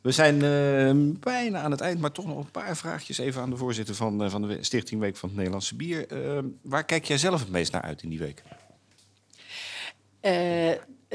[0.03, 3.51] We zijn eh, bijna aan het eind, maar toch nog een paar vraagjes even aan
[3.51, 6.07] de voorzitter van, eh, van de Stichting Week van het Nederlandse Bier.
[6.63, 8.43] Waar kijk jij zelf het meest naar uit in die week?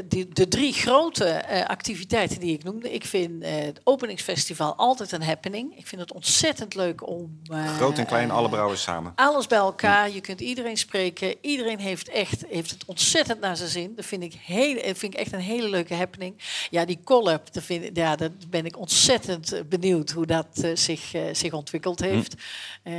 [0.06, 2.94] Die, de drie grote eh, activiteiten die ik noemde.
[2.94, 5.78] Ik vind eh, het openingsfestival altijd een happening.
[5.78, 7.40] Ik vind het ontzettend leuk om...
[7.52, 9.12] eh, Groot en klein, alle brouwers samen.
[9.16, 10.10] alles bij elkaar.
[10.12, 11.36] Je kunt iedereen spreken.
[11.42, 13.96] Iedereen heeft, echt, heeft het ontzettend naar zijn zin.
[13.96, 16.36] Dat vind ik, heel, vind ik echt een hele leuke happening.
[16.70, 21.14] Ja, die collab, dat vind, ik- ja, daar ben ik ontzettend benieuwd hoe dat zich,
[21.14, 22.36] eh, zich ontwikkeld heeft.
[22.84, 22.94] Eh,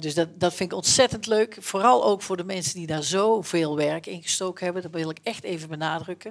[0.00, 1.56] dus dat, dat vind ik ontzettend leuk.
[1.60, 4.82] Vooral ook voor de mensen die daar zoveel werk in gestoken hebben.
[4.82, 6.29] Dat wil ik echt even benadrukken.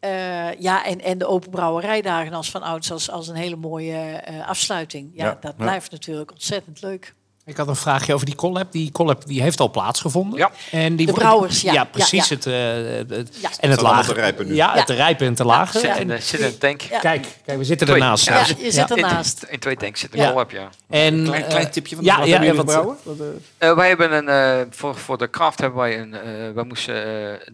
[0.00, 3.98] Eh, ja, en, en de open brouwerijdagen als van ouds als, als een hele mooie
[3.98, 5.10] eh, afsluiting.
[5.14, 5.64] Ja, Ja, dat ja.
[5.64, 7.14] blijft natuurlijk ontzettend leuk.
[7.50, 8.72] Ik had een vraagje over die collab.
[8.72, 10.38] Die collab die heeft al plaatsgevonden.
[10.38, 10.50] Ja.
[10.70, 11.72] En die De wordt- brouwers, ja.
[11.72, 12.28] Ja, precies.
[12.28, 12.34] ja.
[12.34, 13.50] Het, eh, het, Ja.
[13.60, 14.12] En het allemaal lage.
[14.12, 14.54] te rijpen nu.
[14.54, 15.78] Ja, het rijpen en te lage.
[15.78, 16.80] Zit, En- in, de- zit in een tank.
[16.80, 16.98] Ja.
[16.98, 18.00] Kijk, kijk, we zitten Twee.
[18.00, 18.26] ernaast.
[18.26, 19.42] Ja, je zit In, ernaast.
[19.48, 20.30] in twee tanks zit een Ja.
[20.30, 20.68] collab, ja.
[20.88, 22.96] En, Klein, klein eh, tipje van ja, wat ja, hebben ja, wat- gebrouwen?
[23.02, 23.16] Wat,
[23.58, 26.20] eh, wij hebben een, eh, voor, voor de craft hebben wij een, eh
[26.54, 26.94] wij moesten,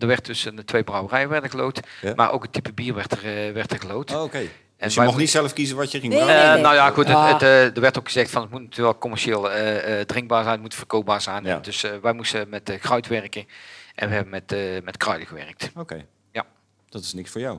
[0.00, 2.12] er werd tussen de twee brouwerijen werden gelood, Ja.
[2.16, 4.14] maar ook het type bier werd er, werd er gelood.
[4.14, 4.40] Oh, Oké.
[4.76, 6.46] En Dus je mocht mo- niet zelf kiezen wat je ging Nee, brouwen?
[6.46, 6.62] Eh, nee.
[6.62, 7.08] nou ja, goed.
[7.08, 10.06] Het, het, eh, er werd ook gezegd van het moet natuurlijk wel commercieel eh, eh,
[10.06, 11.44] drinkbaar zijn, het moet verkoopbaar zijn.
[11.44, 11.58] Ja.
[11.58, 13.46] Dus eh, wij moesten met uh, kruid werken
[13.94, 15.70] en we hebben met, eh, met kruiden gewerkt.
[15.76, 16.04] Oké.
[16.32, 16.44] Ja.
[16.88, 17.58] Dat is niks voor jou.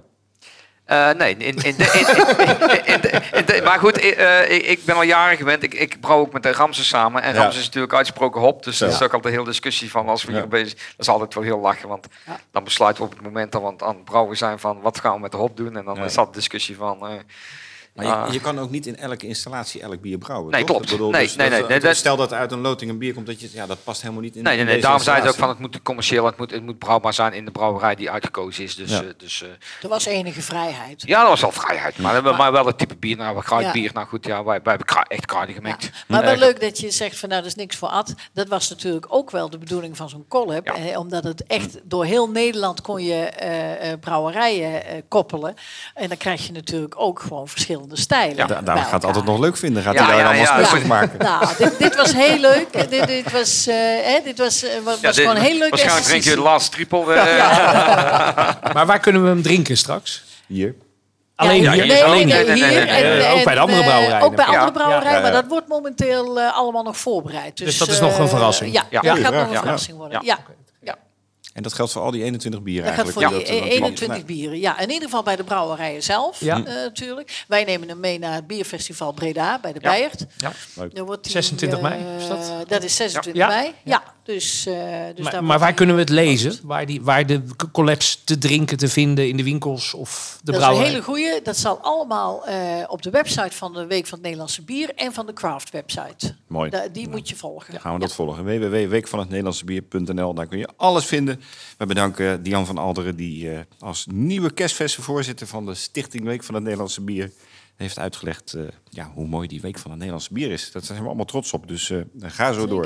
[0.87, 5.63] Eh, nee, in, in, de, in, maar goed, eh, ik, ik ben al jaren gewend.
[5.63, 7.21] Ik, ik brouw ook met de Ramses samen.
[7.21, 7.39] En Ja.
[7.39, 8.63] Ramses is natuurlijk uitgesproken hop.
[8.63, 8.95] Dus dat Ja.
[8.95, 10.37] is ook altijd een hele discussie van als we Ja.
[10.37, 11.89] hier bezig Dat is altijd wel heel lachen.
[11.89, 12.39] Want Ja.
[12.51, 15.13] dan besluiten we op het moment dat we aan het- brouwen zijn van wat gaan
[15.13, 15.77] we met de hop doen.
[15.77, 16.03] En dan Ja.
[16.03, 17.07] is dat de discussie van...
[17.07, 17.13] eh,
[17.97, 18.33] Maar je, Ah.
[18.33, 20.51] je kan ook niet in elke installatie elk bier brouwen.
[20.51, 20.75] Nee, toch?
[20.75, 20.91] klopt.
[20.91, 23.13] Bedoel, Nee, dus nee, dat- nee, nee, dat- Stel dat uit een loting een bier
[23.13, 24.43] komt, dat je, ja, dat past helemaal niet in.
[24.43, 27.13] nee, nee, Daarom zei het ook van het moet commercieel, het moet, het moet brouwbaar
[27.13, 28.75] zijn in de brouwerij die uitgekozen is.
[28.75, 29.01] Dus, Ja.
[29.01, 29.49] eh, dus eh,
[29.81, 31.03] Er was enige vrijheid.
[31.05, 31.97] ja, dat was wel vrijheid.
[31.97, 33.17] Maar, maar, Maar- wel het type bier.
[33.17, 33.45] Nou, we Ja.
[33.45, 33.91] kruidbier.
[33.93, 35.61] Nou goed, ja, wij, wij hebben kru- echt kruiden Ja.
[35.61, 35.89] gemengd.
[36.07, 38.13] Maar wel leuk dat je zegt van nou dat is niks voor Ad.
[38.33, 40.65] Dat was natuurlijk ook wel de bedoeling van zo'n collab.
[40.67, 40.75] Ja.
[40.75, 45.53] Eh, omdat het echt door heel Nederland kon je eh, eh, brouwerijen eh, koppelen.
[45.93, 48.47] En dan krijg je natuurlijk ook gewoon verschillende stijlen.
[48.47, 49.83] Da- daar gaat het altijd nog leuk vinden.
[49.83, 50.57] Gaat Ja, hij daar ja, allemaal ja.
[50.57, 50.87] specials Ja.
[50.87, 51.19] maken?
[51.19, 52.89] Nou, dit, dit was heel leuk.
[52.89, 56.05] dit, dit was, eh, hè, dit was, eh, was Ja, dit- gewoon heel leuk Waarschijnlijk
[56.05, 57.13] drink je de laatste trippel.
[57.13, 57.25] eh,
[58.73, 60.23] Maar waar kunnen we hem drinken straks?
[60.47, 60.75] Hier.
[61.35, 61.85] Alleen Ja, hier?
[61.87, 62.87] nee, alleen hier?
[62.87, 64.21] en- ook bij de andere brouwerijen.
[64.25, 64.51] Ook bij Ja.
[64.51, 65.31] andere brouwerijen, Ja, ja, ja.
[65.31, 67.57] maar dat wordt momenteel allemaal nog voorbereid.
[67.57, 68.73] Dus, Dus dat is nog een verrassing?
[68.73, 69.01] Ja, Ja.
[69.01, 69.23] dat Ja.
[69.23, 69.47] gaat nog Ja.
[69.47, 69.59] een Ja.
[69.59, 70.19] verrassing worden.
[70.25, 70.37] Ja.
[71.57, 73.27] En dat geldt voor al die 21 bieren Dat eigenlijk.
[73.27, 74.59] voor die Dat- dat- dat- 21 bieren.
[74.59, 76.55] Ja, in ieder geval bij de brouwerijen zelf Ja.
[76.57, 77.43] eh, natuurlijk.
[77.47, 79.89] Wij nemen hem mee naar het bierfestival Breda bij de Ja.
[79.89, 80.25] Bijert.
[80.37, 80.51] Ja.
[80.75, 80.95] Leuk.
[80.95, 82.69] Die, 26 mei, eh, is dat?
[82.69, 83.47] dat is 26 Ja.
[83.47, 83.73] mei.
[83.83, 86.53] Ja, dus, eh, dus daar Maar, wordt maar waar kunnen we het lezen?
[86.63, 90.51] Waar, die, waar de c- collabs te drinken te vinden in de winkels of de
[90.51, 91.41] Dat is een hele goeie.
[91.41, 95.13] Dat zal allemaal eh, op de website van de Week van het Nederlandse Bier en
[95.13, 96.35] van de Craft website.
[96.47, 96.69] Mooi.
[96.69, 97.79] Da- die moet je volgen.
[97.81, 98.45] Gaan we dat volgen.
[98.45, 101.41] www.weekvanhetnederlandsebier.nl Daar kun je alles vinden.
[101.77, 106.43] We bedanken Dian van Alderen, die eh, als nieuwe kerstverse voorzitter van de Stichting Week
[106.43, 107.31] van het Nederlandse Bier
[107.77, 110.71] heeft uitgelegd eh, ja, hoe mooi die Week van het Nederlandse Bier is.
[110.71, 111.67] Daar zijn we allemaal trots op.
[111.67, 112.85] Dus eh, ga zo door.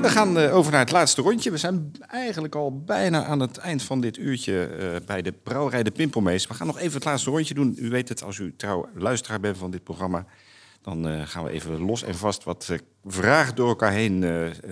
[0.00, 1.50] We gaan eh, over naar het laatste rondje.
[1.50, 5.90] We zijn eigenlijk al bijna aan het eind van dit uurtje bij de brouwerij De
[5.90, 6.46] Pimpelmees.
[6.46, 7.76] We gaan nog even het laatste rondje doen.
[7.78, 10.26] U weet het, als u trouw luisteraar bent van dit programma...
[10.82, 12.72] dan gaan we even los en vast wat
[13.04, 14.18] vragen door elkaar heen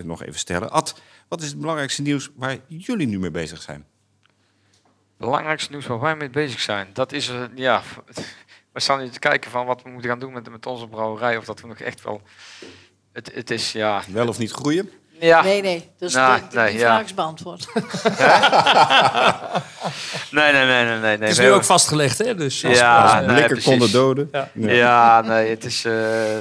[0.03, 0.71] nog even stellen.
[0.71, 3.85] Ad, wat is het belangrijkste nieuws waar jullie nu mee bezig zijn?
[5.17, 7.81] Belangrijkste nieuws waar wij mee bezig zijn, dat is, eh, ja,
[8.73, 11.37] we staan nu te kijken van wat we moeten gaan doen met, met onze brouwerij.
[11.37, 12.21] Of dat we nog echt wel,
[13.13, 14.89] het, het is, ja, Wel of niet groeien?
[15.19, 15.89] ja, Nee, nee.
[15.97, 16.85] Dus Nou, de, de- nee, die ja.
[16.95, 17.67] vraag is beantwoord.
[20.31, 20.99] nee, nee, nee, nee, nee.
[20.99, 21.27] nee.
[21.27, 22.35] Het is nu ook vastgelegd, hè?
[22.35, 23.65] Dus als- Ja, Als nee, blikken precies.
[23.65, 24.29] konden doden.
[24.31, 24.49] Ja.
[24.53, 25.93] Ja, nee, het is, eh,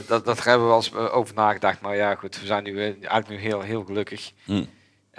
[0.06, 1.80] dat, dat hebben we wel eens eh, over nagedacht.
[1.80, 4.30] Maar ja, goed, we zijn nu eigenlijk nu heel, heel gelukkig.
[4.44, 4.56] Mm.
[4.56, 4.66] En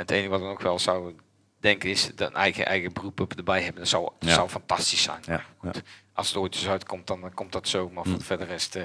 [0.01, 1.19] het enige wat we ook wel zouden
[1.65, 3.79] denken is dat een eigen, eigen beroep op erbij hebben.
[3.81, 4.35] Dat zou, dat Ja.
[4.35, 5.19] zou fantastisch zijn.
[5.25, 5.71] Ja, ja.
[6.13, 7.89] Als het ooit eens uitkomt, dan, dan komt dat zo.
[7.89, 8.75] Maar voor de verder rest...
[8.75, 8.83] eh,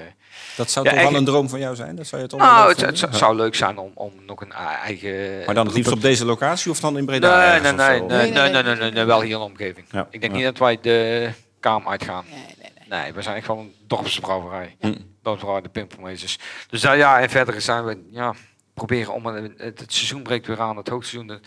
[0.57, 1.95] Dat zou Ja, toch wel een droom van jou zijn?
[1.95, 3.17] Dat zou je toch nou, het, het zou, Ja.
[3.17, 5.45] zou leuk zijn om, om nog een eigen...
[5.45, 7.37] Maar dan het liefst op deze locatie of dan in Breda?
[7.51, 8.63] Nee, nee, nee, nee, Nee, nee, nee, nee, nee.
[8.63, 9.85] nee, nee, nee, wel hier in de omgeving.
[9.91, 10.37] Ja, Ik denk ja.
[10.37, 11.29] niet dat wij de
[11.59, 12.25] kamer uitgaan.
[12.29, 12.99] Nee, nee, nee.
[13.01, 14.75] Nee, we zijn echt wel een dorpsbrouwerij.
[14.79, 14.93] Hm.
[15.21, 16.37] Dorpsbrouwerij de Pimpelmeesters.
[16.69, 18.33] Dus daar, ja, en verder zijn we, ja,
[18.73, 21.41] proberen om, een- het, het seizoen breekt weer aan, het hoogseizoen.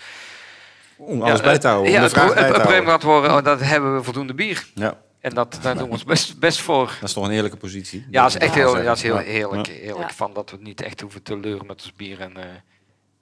[0.97, 3.37] Om alles ja, bij te houden, Ja, om de het, pro- het probleem gaat worden,
[3.37, 4.67] oh, dat hebben we voldoende bier.
[4.75, 6.87] Ja, En dat, daar doen we ons best, best voor.
[7.01, 8.07] dat is toch een heerlijke positie.
[8.11, 9.67] Ja, dat is echt heel, dat is heel heerlijk.
[9.67, 10.15] Heerlijk Ja.
[10.17, 12.21] van dat we niet echt hoeven te leuren met ons bier.
[12.21, 12.45] En, eh,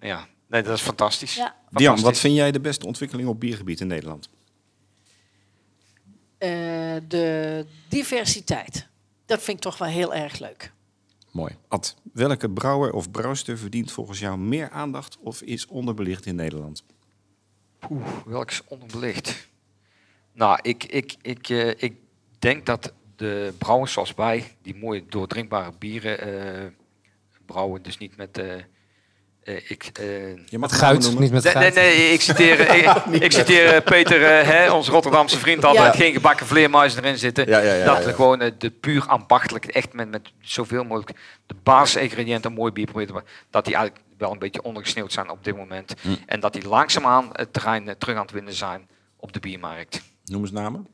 [0.01, 1.35] ja, nee, dat is fantastisch.
[1.35, 1.55] Ja.
[1.71, 4.29] Dian, wat vind jij de beste ontwikkeling op biergebied in Nederland?
[6.39, 6.49] Eh,
[7.09, 8.89] de diversiteit.
[9.27, 10.73] Dat vind ik toch wel heel erg leuk.
[11.31, 11.57] Mooi.
[11.69, 16.83] Ad, welke brouwer of brouwster verdient volgens jou meer aandacht of is onderbelicht in Nederland?
[17.91, 19.49] Oeh, welk is onderbelicht?
[20.33, 21.95] Nou, ik, ik, ik, eh, ik
[22.39, 26.67] denk dat de brouwers zoals wij, die mooie doordrinkbare bieren eh,
[27.47, 28.39] brouwen, dus niet met...
[28.39, 28.55] eh,
[29.43, 31.23] eh, ik, eh, Je Met mag noemen.
[31.23, 35.97] niet met Nee, nee, ik citeer, ik, ik citeer Peter, hè, onze Rotterdamse vriend, altijd
[35.97, 37.49] geen gebakken vleermuizen erin zitten.
[37.49, 38.05] Ja, ja, ja, dat ja.
[38.05, 43.09] we gewoon de puur ambachtelijk, echt met, met zoveel mogelijk de basisingrediënten mooi bier proberen
[43.09, 45.95] te maken, dat die eigenlijk wel een beetje ondergesneeuwd zijn op dit moment.
[46.01, 46.09] Hm.
[46.27, 50.03] En dat die langzaamaan het terrein eh, terug aan het winnen zijn op de biermarkt.
[50.25, 50.87] Noem eens namen.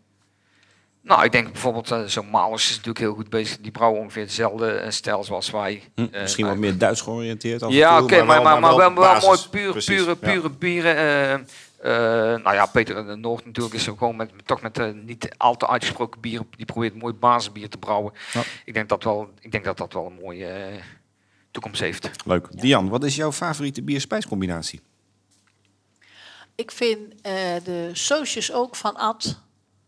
[1.03, 3.59] Nou, ik denk bijvoorbeeld, eh, zo'n Malers is natuurlijk heel goed bezig.
[3.59, 5.83] Die brouwen ongeveer dezelfde eh, stijl zoals wij.
[5.95, 7.63] Hm, Misschien wat meer Duits georiënteerd.
[7.63, 10.33] af ja, oké, maar, maar, maar, wel, mooi puur, Precies, pure, ja.
[10.33, 11.47] pure bieren.
[12.43, 15.69] nou ja, Peter de Noord natuurlijk is er gewoon met, toch met niet al te
[15.69, 16.41] uitgesproken bier.
[16.57, 18.13] Die probeert mooi basisbier te brouwen.
[18.33, 18.43] Ja.
[18.65, 20.49] Ik, denk dat wel, ik denk dat dat wel een mooie
[21.51, 22.09] toekomst heeft.
[22.27, 22.61] Leuk.
[22.61, 24.81] Dian, wat is jouw favoriete bier-spijscombinatie?
[26.55, 27.33] Ik vind eh,
[27.65, 29.41] de sausjes ook van Ad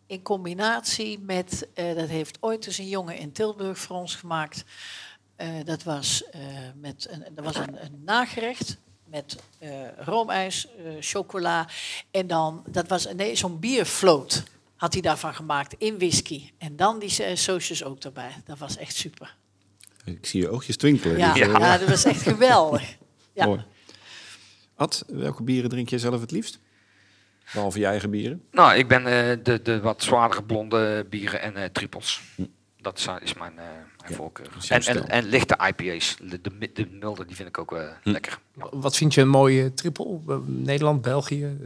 [0.07, 4.65] in combinatie met, eh, dat heeft ooit eens een jongen in Tilburg voor ons gemaakt.
[5.37, 6.41] Eh, dat was, eh,
[6.75, 11.69] met een, dat was een, een nagerecht met eh, roomijs, eh, chocola
[12.11, 14.43] en dan, dat was een- nee, zo'n bierfloat
[14.77, 16.51] had hij daarvan gemaakt in whisky.
[16.59, 18.33] En dan die sausjes ook erbij.
[18.45, 19.37] Dat was echt super.
[20.11, 21.19] Ik zie je oogjes twinkelen.
[21.19, 21.79] Ja, Dus, eh, ja.
[21.79, 22.97] dat was echt geweldig.
[23.33, 23.47] Ja.
[23.47, 23.65] Mooi.
[24.75, 26.59] Ad, welke bieren drink je zelf het liefst?
[27.53, 28.43] Behalve je eigen bieren?
[28.51, 32.21] Nou, ik ben eh, de, de wat zwaardere blonde bieren en eh triples.
[32.81, 33.65] Dat is, mijn, eh,
[34.03, 34.47] mijn voorkeur.
[34.69, 36.17] En, en, lichte IPA's.
[36.23, 38.39] De, de, de milde, die vind ik ook eh, lekker.
[38.55, 40.41] Wat vind je een mooie triple?
[40.47, 41.57] Nederland, België?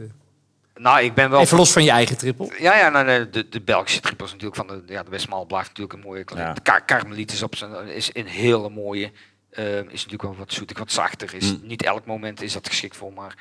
[0.75, 1.39] Nou, ik ben wel...
[1.39, 2.55] Even los van je eigen triple.
[2.59, 5.67] Ja, ja nou, nee, de, de Belgische trippels natuurlijk van de, ja, de Westmaal blijft
[5.67, 6.25] natuurlijk een mooie.
[6.35, 6.53] Ja.
[6.53, 9.11] De Kar Karmeliet is, op zijn, is een hele mooie.
[9.49, 11.33] eh, is natuurlijk wel wat zoetig, wat zachter.
[11.33, 11.67] Is, Mm.
[11.67, 13.37] Niet elk moment is dat geschikt voor, maar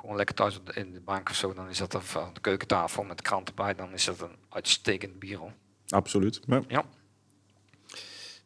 [0.00, 1.54] gewoon lekker thuis op de- in de bank of zo.
[1.54, 3.74] Dan is dat aan de keukentafel met krant erbij.
[3.74, 5.38] Dan is dat een uitstekend bier.
[5.38, 5.52] hoor.
[5.88, 6.40] Absoluut.
[6.46, 6.62] Ja.
[6.68, 6.84] Ja.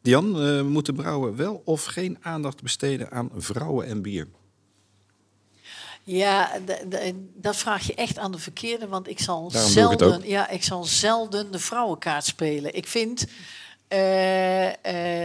[0.01, 4.27] Dian, eh, moeten brouwen wel of geen aandacht besteden aan vrouwen en bier?
[6.03, 6.51] Ja,
[7.33, 10.63] dat vraag je echt aan de verkeerde, want ik zal Daarom ik zelden, ja, ik
[10.63, 12.75] zal zelden de vrouwenkaart spelen.
[12.75, 13.27] Ik vind,
[13.87, 14.67] eh,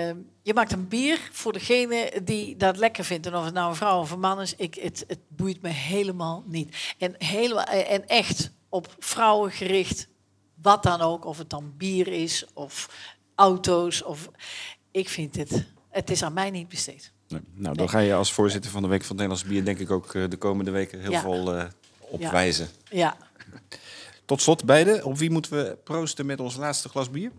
[0.09, 3.27] eh, je maakt een bier voor degene die dat lekker vindt.
[3.27, 5.68] En of het nou een vrouw of een man is, ik, het, het boeit me
[5.68, 6.95] helemaal niet.
[6.99, 10.09] En, helemaal, eh, en echt op vrouwen gericht,
[10.62, 12.91] wat dan ook, of het dan bier is of
[13.35, 14.03] auto's.
[14.03, 14.31] Of,
[14.91, 17.12] ik vind het, het is aan mij niet besteed.
[17.29, 17.41] Nee.
[17.55, 19.64] Nou, dan ga je als voorzitter van de Week van het Nederlands Bier...
[19.64, 21.20] denk ik ook eh, de komende weken heel Ja.
[21.20, 21.68] veel eh,
[22.01, 22.68] opwijzen.
[22.91, 23.16] Ja.
[24.24, 25.05] Tot slot, beide.
[25.05, 27.31] Op wie moeten we proosten met ons laatste glas bier?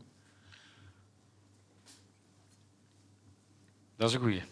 [3.96, 4.44] Dat is een goeie.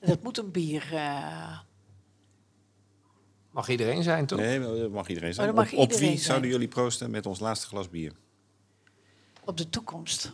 [0.00, 0.94] Dat moet een bier.
[0.94, 1.58] eh,
[3.50, 4.38] Mag iedereen zijn, toch?
[4.38, 5.50] Nee, dat mag iedereen zijn.
[5.50, 6.18] Oh, op, op wie zijn.
[6.18, 8.12] zouden jullie proosten met ons laatste glas bier?
[9.44, 10.32] op de toekomst.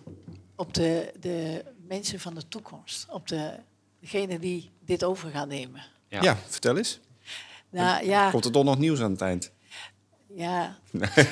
[0.56, 3.06] Op de, de mensen van de toekomst.
[3.10, 3.54] Op de,
[4.02, 5.82] degene die dit over gaan nemen.
[6.08, 6.22] Ja.
[6.22, 7.00] Ja, vertel eens.
[7.70, 9.52] Nou ja, Komt er toch nog nieuws aan het eind?
[10.34, 10.78] ja.
[10.90, 11.08] Nee,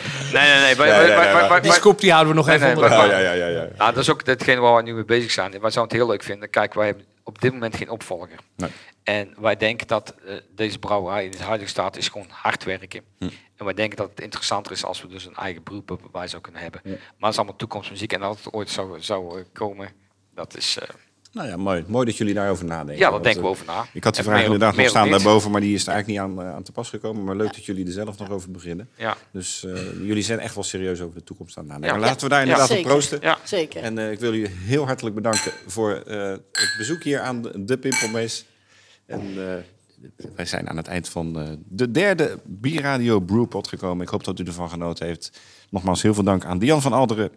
[0.32, 0.60] nee, nee.
[0.60, 3.10] Nee, wij- wij- wij- Die scoop die houden we nog Nee, even nee, onder kant.
[3.10, 3.68] ja, ja, ja.
[3.76, 5.50] Nou, dat is ook hetgene waar we nu mee bezig zijn.
[5.50, 6.50] Wij zouden het heel leuk vinden.
[6.50, 8.28] Kijk, wij hebben op dit moment geen opvolger.
[8.56, 8.70] Nee.
[9.02, 13.02] En wij denken dat eh, deze brouwerij in de huidige staat is gewoon hard werken.
[13.18, 13.24] Hm.
[13.56, 16.28] En wij denken dat het interessanter is als we dus een eigen beroep op wij
[16.28, 16.80] zou kunnen hebben.
[16.84, 18.12] Maar het is allemaal toekomstmuziek.
[18.12, 19.88] En dat het ooit zou, zou eh, komen,
[20.34, 20.78] dat is...
[20.78, 20.88] eh,
[21.32, 21.84] Nou ja, mooi.
[21.86, 22.96] Mooi dat jullie daarover nadenken.
[22.96, 23.86] ja, daar denken we eh, over na.
[23.92, 26.38] Ik had die En vraag inderdaad nog staan daarboven, maar die is er eigenlijk niet
[26.38, 27.24] aan, eh, aan te pas gekomen.
[27.24, 28.88] Maar leuk dat jullie er zelf nog over beginnen.
[28.96, 31.94] Ja, Dus eh, jullie zijn echt wel serieus over de toekomst aan het nadenken.
[31.94, 32.00] Ja.
[32.00, 33.18] Maar Laten we daar Ja, inderdaad op proosten.
[33.22, 33.38] ja.
[33.44, 33.82] Zeker.
[33.82, 37.64] En eh, ik wil jullie heel hartelijk bedanken voor eh, het bezoek hier aan de,
[37.64, 38.44] de Pimpelmees.
[39.06, 39.54] En eh,
[40.36, 44.02] wij zijn aan het eind van eh, de derde Bierradio Brewpot gekomen.
[44.04, 45.40] Ik hoop dat u ervan genoten heeft.
[45.70, 47.30] Nogmaals heel veel dank aan Dian van Alderen,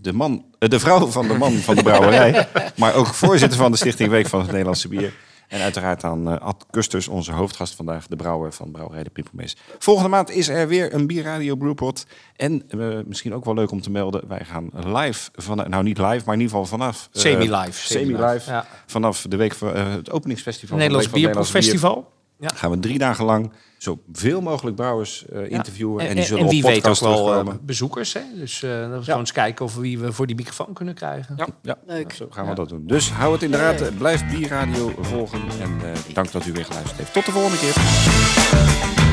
[0.00, 2.48] de, man, eh, de vrouw van de man van de brouwerij.
[2.76, 5.12] maar ook voorzitter van de Stichting Week van het Nederlandse Bier.
[5.48, 9.56] En uiteraard aan eh, Ad Kusters, onze hoofdgast vandaag, de brouwer van Brouwerij de Pimpelmees.
[9.78, 12.06] Volgende maand is er weer een Bierradio Brewpot.
[12.36, 15.98] En eh, misschien ook wel leuk om te melden, wij gaan live, van, nou niet
[15.98, 17.08] live, maar in ieder geval vanaf...
[17.12, 17.86] Semi-live.
[17.86, 18.50] Semi-live.
[18.50, 18.66] Ja.
[18.86, 20.68] Vanaf de week van, eh, het openingsfestival.
[20.68, 22.12] van de Nederlands Bierproeffestival.
[22.38, 22.48] Ja.
[22.54, 26.00] Gaan we drie dagen lang zoveel mogelijk brouwers eh, interviewen.
[26.00, 28.12] En, En, die zullen en op weet ook podcast wel eh, bezoekers.
[28.12, 28.20] Hè?
[28.34, 30.94] Dus eh dat we gewoon eens kijken of we wie we voor die microfoon kunnen
[30.94, 31.34] krijgen.
[31.36, 31.46] Ja.
[31.62, 32.12] Ja, Leuk.
[32.12, 32.86] zo gaan we dat doen.
[32.86, 33.98] Dus hou het in de raad.
[33.98, 35.40] Blijf Bierradio volgen.
[35.60, 37.12] En eh, dank dat u weer geluisterd heeft.
[37.12, 39.03] Tot de volgende keer.